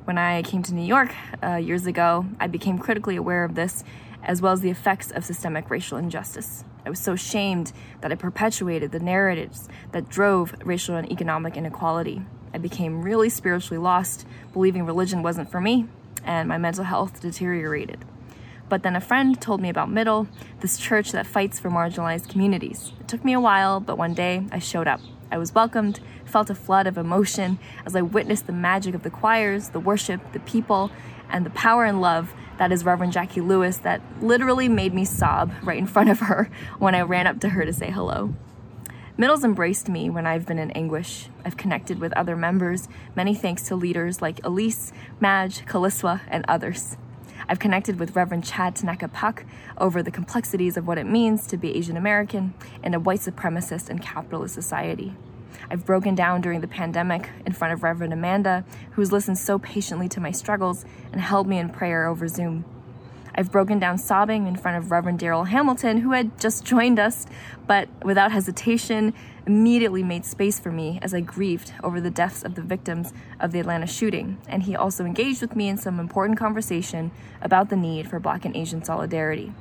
When 0.05 0.17
I 0.17 0.41
came 0.41 0.61
to 0.63 0.73
New 0.73 0.85
York 0.85 1.15
uh, 1.41 1.55
years 1.55 1.85
ago, 1.85 2.25
I 2.37 2.47
became 2.47 2.77
critically 2.77 3.15
aware 3.15 3.45
of 3.45 3.55
this, 3.55 3.85
as 4.21 4.41
well 4.41 4.51
as 4.51 4.59
the 4.59 4.69
effects 4.69 5.11
of 5.11 5.23
systemic 5.23 5.69
racial 5.69 5.97
injustice. 5.97 6.65
I 6.85 6.89
was 6.89 6.99
so 6.99 7.15
shamed 7.15 7.71
that 8.01 8.11
I 8.11 8.15
perpetuated 8.15 8.91
the 8.91 8.99
narratives 8.99 9.69
that 9.93 10.09
drove 10.09 10.55
racial 10.65 10.97
and 10.97 11.09
economic 11.09 11.55
inequality. 11.55 12.21
I 12.53 12.57
became 12.57 13.01
really 13.01 13.29
spiritually 13.29 13.81
lost, 13.81 14.27
believing 14.51 14.85
religion 14.85 15.23
wasn't 15.23 15.49
for 15.49 15.61
me, 15.61 15.87
and 16.25 16.49
my 16.49 16.57
mental 16.57 16.83
health 16.83 17.21
deteriorated. 17.21 18.03
But 18.67 18.83
then 18.83 18.97
a 18.97 19.01
friend 19.01 19.39
told 19.39 19.61
me 19.61 19.69
about 19.69 19.89
Middle, 19.89 20.27
this 20.59 20.77
church 20.77 21.13
that 21.13 21.27
fights 21.27 21.61
for 21.61 21.69
marginalized 21.69 22.27
communities. 22.27 22.91
It 22.99 23.07
took 23.07 23.23
me 23.23 23.31
a 23.31 23.39
while, 23.39 23.79
but 23.79 23.97
one 23.97 24.13
day 24.13 24.45
I 24.51 24.59
showed 24.59 24.87
up. 24.89 24.99
I 25.33 25.37
was 25.39 25.55
welcomed, 25.55 25.99
felt 26.25 26.51
a 26.51 26.55
flood 26.55 26.85
of 26.85 26.95
emotion 26.95 27.57
as 27.87 27.95
I 27.95 28.03
witnessed 28.03 28.45
the 28.45 28.53
magic 28.53 28.93
of 28.93 29.01
the 29.01 29.09
choirs, 29.09 29.69
the 29.69 29.79
worship, 29.79 30.21
the 30.31 30.39
people, 30.39 30.91
and 31.27 31.43
the 31.43 31.49
power 31.49 31.85
and 31.85 31.99
love 31.99 32.35
that 32.59 32.71
is 32.71 32.85
Reverend 32.85 33.13
Jacqui 33.13 33.43
Lewis 33.43 33.77
that 33.77 33.99
literally 34.21 34.69
made 34.69 34.93
me 34.93 35.05
sob 35.05 35.51
right 35.63 35.79
in 35.79 35.87
front 35.87 36.11
of 36.11 36.19
her 36.19 36.51
when 36.77 36.93
I 36.93 37.01
ran 37.01 37.25
up 37.25 37.39
to 37.39 37.49
her 37.49 37.65
to 37.65 37.73
say 37.73 37.89
hello. 37.89 38.35
Middle's 39.17 39.43
embraced 39.43 39.89
me 39.89 40.07
when 40.07 40.27
I've 40.27 40.45
been 40.45 40.59
in 40.59 40.69
anguish. 40.71 41.29
I've 41.43 41.57
connected 41.57 41.99
with 41.99 42.13
other 42.13 42.35
members, 42.35 42.87
many 43.15 43.33
thanks 43.33 43.63
to 43.69 43.75
leaders 43.75 44.21
like 44.21 44.39
Elise, 44.43 44.93
Madge, 45.19 45.65
Kaliswa, 45.65 46.21
and 46.27 46.45
others. 46.47 46.95
I've 47.47 47.59
connected 47.59 47.99
with 47.99 48.15
Reverend 48.15 48.45
Chad 48.45 48.75
Tanaka 48.75 49.07
Pak 49.07 49.45
over 49.77 50.01
the 50.01 50.11
complexities 50.11 50.77
of 50.77 50.87
what 50.87 50.97
it 50.97 51.05
means 51.05 51.47
to 51.47 51.57
be 51.57 51.75
Asian 51.75 51.97
American 51.97 52.53
in 52.83 52.93
a 52.93 52.99
white 52.99 53.19
supremacist 53.19 53.89
and 53.89 54.01
capitalist 54.01 54.55
society. 54.55 55.15
I've 55.69 55.85
broken 55.85 56.15
down 56.15 56.41
during 56.41 56.61
the 56.61 56.67
pandemic 56.67 57.29
in 57.45 57.53
front 57.53 57.73
of 57.73 57.83
Reverend 57.83 58.13
Amanda, 58.13 58.65
who's 58.91 59.11
listened 59.11 59.37
so 59.37 59.59
patiently 59.59 60.09
to 60.09 60.19
my 60.19 60.31
struggles 60.31 60.85
and 61.11 61.21
held 61.21 61.47
me 61.47 61.57
in 61.57 61.69
prayer 61.69 62.07
over 62.07 62.27
Zoom. 62.27 62.65
I've 63.35 63.51
broken 63.51 63.79
down 63.79 63.97
sobbing 63.97 64.47
in 64.47 64.55
front 64.55 64.77
of 64.77 64.91
Reverend 64.91 65.19
Daryl 65.19 65.47
Hamilton, 65.47 65.97
who 65.97 66.11
had 66.11 66.39
just 66.39 66.63
joined 66.63 66.99
us, 66.99 67.25
but 67.65 67.89
without 68.03 68.31
hesitation, 68.31 69.13
immediately 69.47 70.03
made 70.03 70.25
space 70.25 70.59
for 70.59 70.71
me 70.71 70.99
as 71.01 71.13
I 71.13 71.21
grieved 71.21 71.73
over 71.83 71.99
the 71.99 72.11
deaths 72.11 72.43
of 72.43 72.55
the 72.55 72.61
victims 72.61 73.11
of 73.39 73.51
the 73.51 73.59
Atlanta 73.59 73.87
shooting. 73.87 74.37
And 74.47 74.63
he 74.63 74.75
also 74.75 75.03
engaged 75.03 75.41
with 75.41 75.55
me 75.55 75.67
in 75.67 75.77
some 75.77 75.99
important 75.99 76.37
conversation 76.37 77.11
about 77.41 77.69
the 77.69 77.75
need 77.75 78.07
for 78.07 78.19
Black 78.19 78.45
and 78.45 78.55
Asian 78.55 78.83
solidarity. 78.83 79.53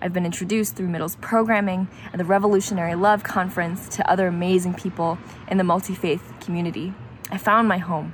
I've 0.00 0.12
been 0.12 0.26
introduced 0.26 0.76
through 0.76 0.88
Middle's 0.88 1.16
programming 1.16 1.88
and 2.12 2.20
the 2.20 2.24
Revolutionary 2.24 2.94
Love 2.94 3.22
Conference 3.22 3.88
to 3.96 4.08
other 4.08 4.26
amazing 4.26 4.74
people 4.74 5.18
in 5.48 5.56
the 5.56 5.64
multi 5.64 5.94
faith 5.94 6.34
community. 6.40 6.92
I 7.30 7.38
found 7.38 7.68
my 7.68 7.78
home. 7.78 8.12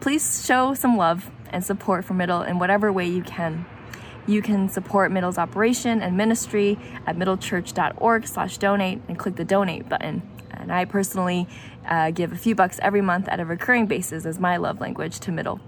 Please 0.00 0.44
show 0.46 0.74
some 0.74 0.96
love 0.96 1.30
and 1.50 1.64
support 1.64 2.04
for 2.04 2.14
Middle 2.14 2.42
in 2.42 2.58
whatever 2.58 2.92
way 2.92 3.06
you 3.06 3.22
can. 3.22 3.66
You 4.26 4.42
can 4.42 4.68
support 4.68 5.10
Middle's 5.10 5.38
operation 5.38 6.02
and 6.02 6.16
ministry 6.16 6.78
at 7.06 7.16
middlechurch.org 7.16 8.26
slash 8.26 8.58
donate 8.58 9.00
and 9.08 9.18
click 9.18 9.36
the 9.36 9.44
donate 9.44 9.88
button. 9.88 10.22
And 10.50 10.72
I 10.72 10.84
personally 10.84 11.48
uh, 11.88 12.10
give 12.10 12.32
a 12.32 12.36
few 12.36 12.54
bucks 12.54 12.78
every 12.82 13.00
month 13.00 13.28
at 13.28 13.40
a 13.40 13.44
recurring 13.44 13.86
basis 13.86 14.26
as 14.26 14.38
my 14.38 14.56
love 14.56 14.80
language 14.80 15.20
to 15.20 15.32
Middle. 15.32 15.60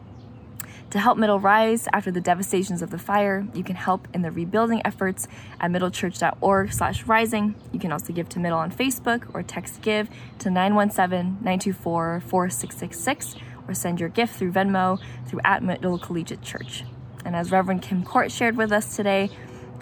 To 0.90 0.98
help 0.98 1.16
Middle 1.16 1.40
rise 1.40 1.88
after 1.94 2.10
the 2.10 2.20
devastations 2.20 2.82
of 2.82 2.90
the 2.90 2.98
fire, 2.98 3.46
you 3.54 3.64
can 3.64 3.76
help 3.76 4.06
in 4.12 4.20
the 4.20 4.30
rebuilding 4.30 4.82
efforts 4.84 5.26
at 5.58 5.70
middlechurch.org 5.70 6.70
slash 6.70 7.04
rising. 7.04 7.54
You 7.72 7.80
can 7.80 7.92
also 7.92 8.12
give 8.12 8.28
to 8.28 8.38
Middle 8.38 8.58
on 8.58 8.70
Facebook 8.70 9.24
or 9.32 9.42
text 9.42 9.80
give 9.80 10.10
to 10.40 10.50
917-924-4666 10.50 13.40
or 13.66 13.72
send 13.72 14.00
your 14.00 14.10
gift 14.10 14.36
through 14.36 14.52
Venmo 14.52 15.00
through 15.26 15.40
at 15.44 15.62
Middle 15.62 15.98
Collegiate 15.98 16.42
Church. 16.42 16.84
And 17.24 17.36
as 17.36 17.50
Reverend 17.50 17.82
Kim-Kort 17.82 18.30
shared 18.30 18.56
with 18.56 18.72
us 18.72 18.96
today, 18.96 19.30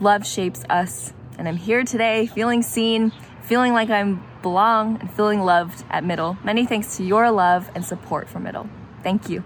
love 0.01 0.27
shapes 0.27 0.65
us. 0.69 1.13
And 1.39 1.49
I'm 1.49 1.57
here 1.57 1.85
today 1.85 2.27
feeling 2.27 2.63
seen, 2.63 3.13
feeling 3.43 3.73
like 3.73 3.91
I 3.91 4.03
belong, 4.43 4.99
and 5.01 5.11
feeling 5.13 5.41
loved 5.41 5.85
at 5.91 6.05
Middle. 6.05 6.39
Many 6.45 6.67
thanks 6.67 6.97
to 6.97 7.05
your 7.05 7.31
love 7.31 7.71
and 7.75 7.85
support 7.85 8.29
for 8.29 8.41
Middle. 8.41 8.69
Thank 9.03 9.29
you. 9.29 9.43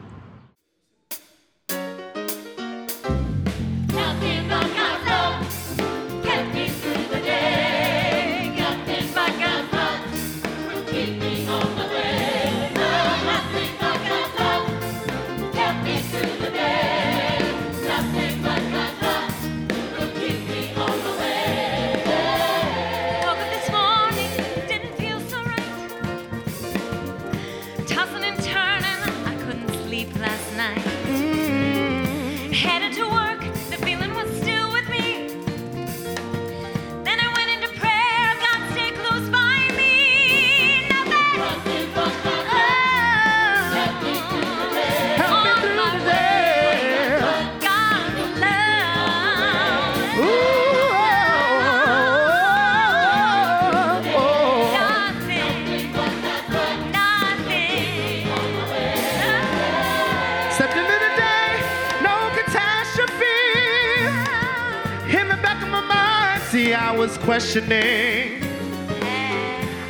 Questioning. 67.34 68.40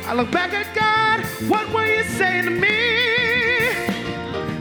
I 0.07 0.13
look 0.15 0.31
back 0.31 0.51
at 0.51 0.73
God, 0.73 1.23
what 1.47 1.71
were 1.71 1.85
you 1.85 2.03
saying 2.17 2.45
to 2.45 2.49
me? 2.49 2.79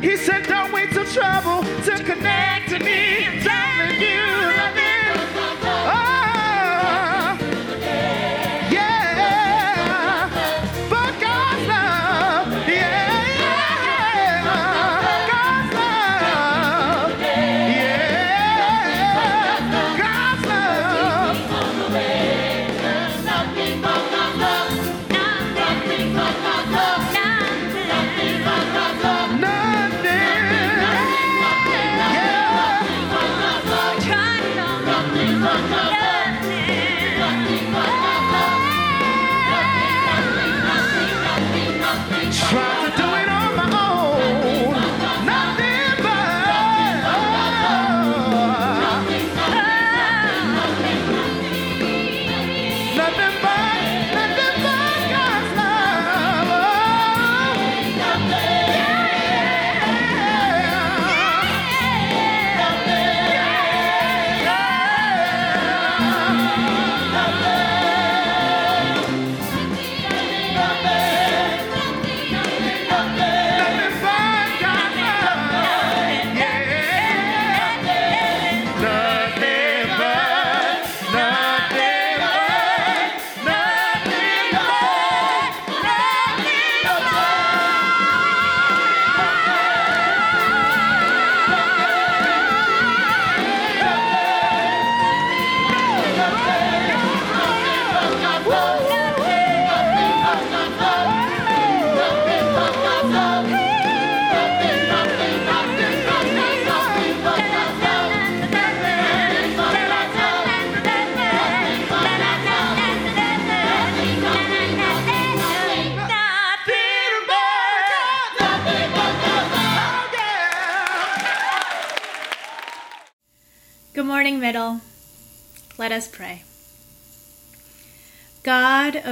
He 0.06 0.18
said, 0.18 0.46
Don't 0.46 0.70
wait 0.70 0.90
till 0.90 1.06
trouble 1.06 1.62
to 1.86 2.04
connect 2.04 2.68
to 2.68 2.78
me. 2.80 3.43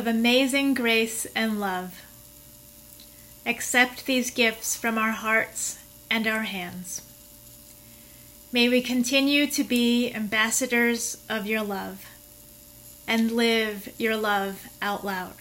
Of 0.03 0.09
amazing 0.09 0.75
grace 0.75 1.27
and 1.27 1.61
love, 1.61 2.03
accept 3.47 4.05
these 4.05 4.33
gifts 4.33 4.77
from 4.77 4.99
our 4.99 5.13
hearts 5.13 5.79
and 6.11 6.27
our 6.27 6.43
hands. 6.43 7.03
May 8.51 8.69
we 8.69 8.83
continue 8.83 9.47
to 9.47 9.63
be 9.63 10.13
ambassadors 10.13 11.25
of 11.29 11.47
your 11.47 11.63
love 11.63 12.05
and 13.07 13.31
live 13.31 13.95
your 13.97 14.17
love 14.17 14.67
out 14.83 15.05
loud. 15.05 15.35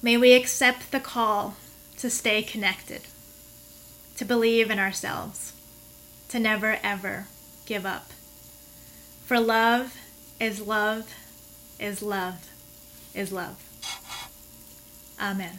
May 0.00 0.16
we 0.16 0.32
accept 0.32 0.90
the 0.90 1.00
call 1.00 1.56
to 1.98 2.08
stay 2.08 2.40
connected, 2.40 3.02
to 4.16 4.24
believe 4.24 4.70
in 4.70 4.78
ourselves, 4.78 5.52
to 6.30 6.38
never 6.38 6.78
ever 6.82 7.26
give 7.66 7.84
up. 7.84 8.08
For 9.26 9.38
love 9.38 9.98
is 10.40 10.62
love 10.62 11.12
is 11.78 12.00
love 12.00 12.49
is 13.14 13.32
love. 13.32 13.56
Amen. 15.20 15.58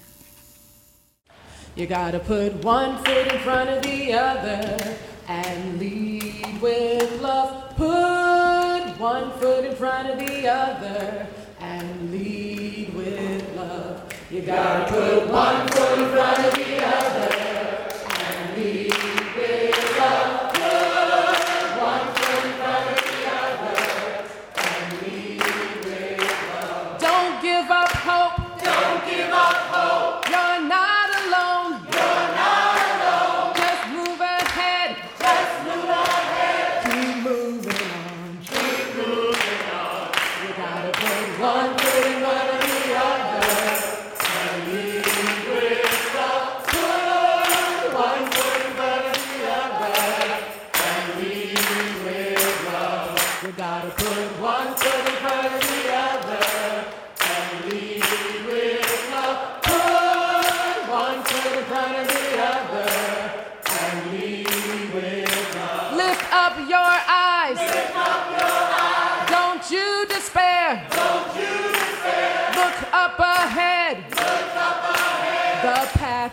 You 1.76 1.88
gotta 1.88 2.20
put 2.20 2.64
one 2.64 2.98
foot 3.04 3.32
in 3.32 3.40
front 3.40 3.70
of 3.70 3.84
the 3.84 4.14
other 4.14 4.98
and 5.28 5.80
lead 5.80 6.62
with 6.62 7.22
love. 7.22 7.76
Put 7.78 9.00
one 9.00 9.32
foot 9.40 9.66
in 9.66 9.76
front 9.76 10.10
of 10.10 10.20
the 10.20 10.48
other 10.48 11.28
and 11.60 12.12
lead 12.12 12.94
with 12.94 13.56
love. 13.56 14.14
You 14.30 14.42
gotta 14.42 14.92
put 14.92 15.30
one 15.30 15.68
foot 15.70 16.00
in 16.00 16.10
front 16.10 16.40
of 16.46 16.54
the 16.56 16.61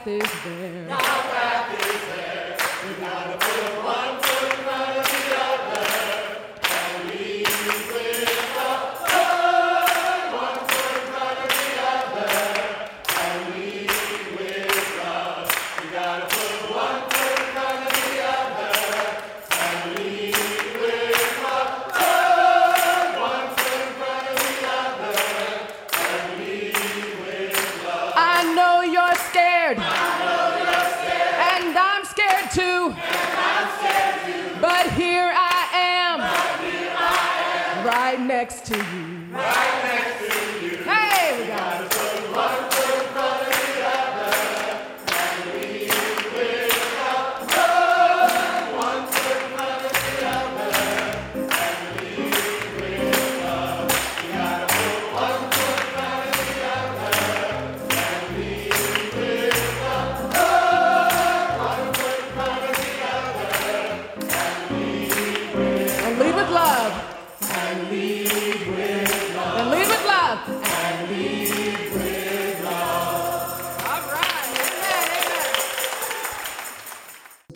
is 0.08 0.30
there. 0.44 0.77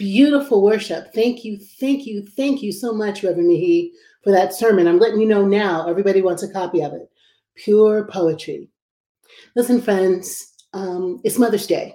Beautiful 0.02 0.62
worship. 0.64 1.14
Thank 1.14 1.44
you, 1.44 1.56
thank 1.78 2.06
you, 2.06 2.26
thank 2.26 2.60
you 2.60 2.72
so 2.72 2.92
much, 2.92 3.22
Reverend 3.22 3.48
Mihee, 3.48 3.90
for 4.24 4.32
that 4.32 4.52
sermon. 4.52 4.88
I'm 4.88 4.98
letting 4.98 5.20
you 5.20 5.28
know 5.28 5.46
now, 5.46 5.86
everybody 5.86 6.20
wants 6.20 6.42
a 6.42 6.52
copy 6.52 6.82
of 6.82 6.92
it. 6.92 7.08
Pure 7.54 8.08
poetry. 8.08 8.68
Listen, 9.54 9.80
friends, 9.80 10.54
um, 10.72 11.20
it's 11.22 11.38
Mother's 11.38 11.68
Day. 11.68 11.94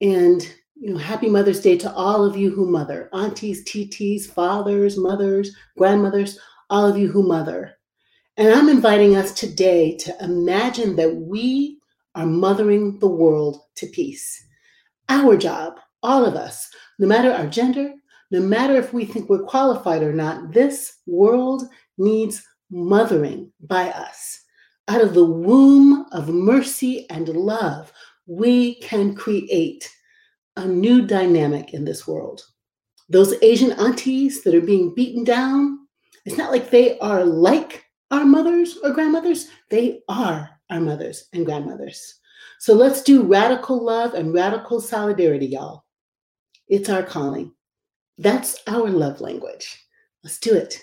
And, 0.00 0.42
you 0.74 0.92
know, 0.92 0.98
happy 0.98 1.28
Mother's 1.28 1.60
Day 1.60 1.78
to 1.78 1.92
all 1.92 2.24
of 2.24 2.36
you 2.36 2.50
who 2.50 2.68
mother 2.68 3.08
aunties, 3.12 3.64
TTs, 3.64 4.26
fathers, 4.26 4.98
mothers, 4.98 5.54
grandmothers, 5.76 6.36
all 6.68 6.84
of 6.84 6.98
you 6.98 7.12
who 7.12 7.22
mother. 7.22 7.78
And 8.36 8.52
I'm 8.52 8.68
inviting 8.68 9.14
us 9.14 9.32
today 9.34 9.96
to 9.98 10.16
imagine 10.20 10.96
that 10.96 11.14
we 11.14 11.78
are 12.16 12.26
mothering 12.26 12.98
the 12.98 13.06
world 13.06 13.60
to 13.76 13.86
peace. 13.86 14.44
Our 15.08 15.36
job, 15.36 15.78
all 16.02 16.24
of 16.24 16.34
us, 16.34 16.68
no 16.98 17.06
matter 17.06 17.32
our 17.32 17.46
gender, 17.46 17.92
no 18.30 18.40
matter 18.40 18.76
if 18.76 18.92
we 18.92 19.04
think 19.04 19.28
we're 19.28 19.42
qualified 19.42 20.02
or 20.02 20.12
not, 20.12 20.52
this 20.52 20.98
world 21.06 21.64
needs 21.96 22.42
mothering 22.70 23.50
by 23.60 23.88
us. 23.90 24.42
Out 24.88 25.00
of 25.00 25.14
the 25.14 25.24
womb 25.24 26.06
of 26.12 26.28
mercy 26.28 27.06
and 27.10 27.28
love, 27.28 27.92
we 28.26 28.76
can 28.76 29.14
create 29.14 29.90
a 30.56 30.66
new 30.66 31.06
dynamic 31.06 31.72
in 31.72 31.84
this 31.84 32.06
world. 32.06 32.42
Those 33.08 33.34
Asian 33.42 33.72
aunties 33.72 34.42
that 34.42 34.54
are 34.54 34.60
being 34.60 34.94
beaten 34.94 35.24
down, 35.24 35.78
it's 36.26 36.36
not 36.36 36.50
like 36.50 36.70
they 36.70 36.98
are 36.98 37.24
like 37.24 37.84
our 38.10 38.24
mothers 38.24 38.78
or 38.82 38.92
grandmothers, 38.92 39.48
they 39.70 40.00
are 40.08 40.50
our 40.70 40.80
mothers 40.80 41.28
and 41.32 41.46
grandmothers. 41.46 42.18
So 42.58 42.74
let's 42.74 43.02
do 43.02 43.22
radical 43.22 43.82
love 43.82 44.14
and 44.14 44.34
radical 44.34 44.80
solidarity, 44.80 45.46
y'all. 45.46 45.84
It's 46.68 46.88
our 46.88 47.02
calling. 47.02 47.52
That's 48.18 48.58
our 48.66 48.90
love 48.90 49.20
language. 49.20 49.84
Let's 50.24 50.38
do 50.38 50.54
it 50.54 50.80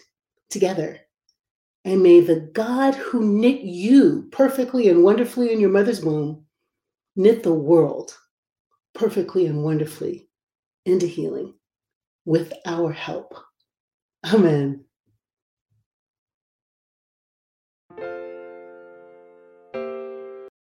together. 0.50 1.00
And 1.84 2.02
may 2.02 2.22
the 2.22 2.50
God 2.54 2.96
who 2.96 3.26
knit 3.26 3.62
you 3.62 4.28
perfectly 4.32 4.90
and 4.90 5.04
wonderfully 5.04 5.52
in 5.52 5.60
your 5.60 5.70
mother's 5.70 6.04
womb 6.04 6.46
knit 7.16 7.44
the 7.44 7.54
world 7.54 8.18
perfectly 8.94 9.46
and 9.46 9.64
wonderfully 9.64 10.28
into 10.86 11.06
healing 11.06 11.54
with 12.26 12.54
our 12.66 12.92
help. 12.92 13.36
Amen. 14.26 14.85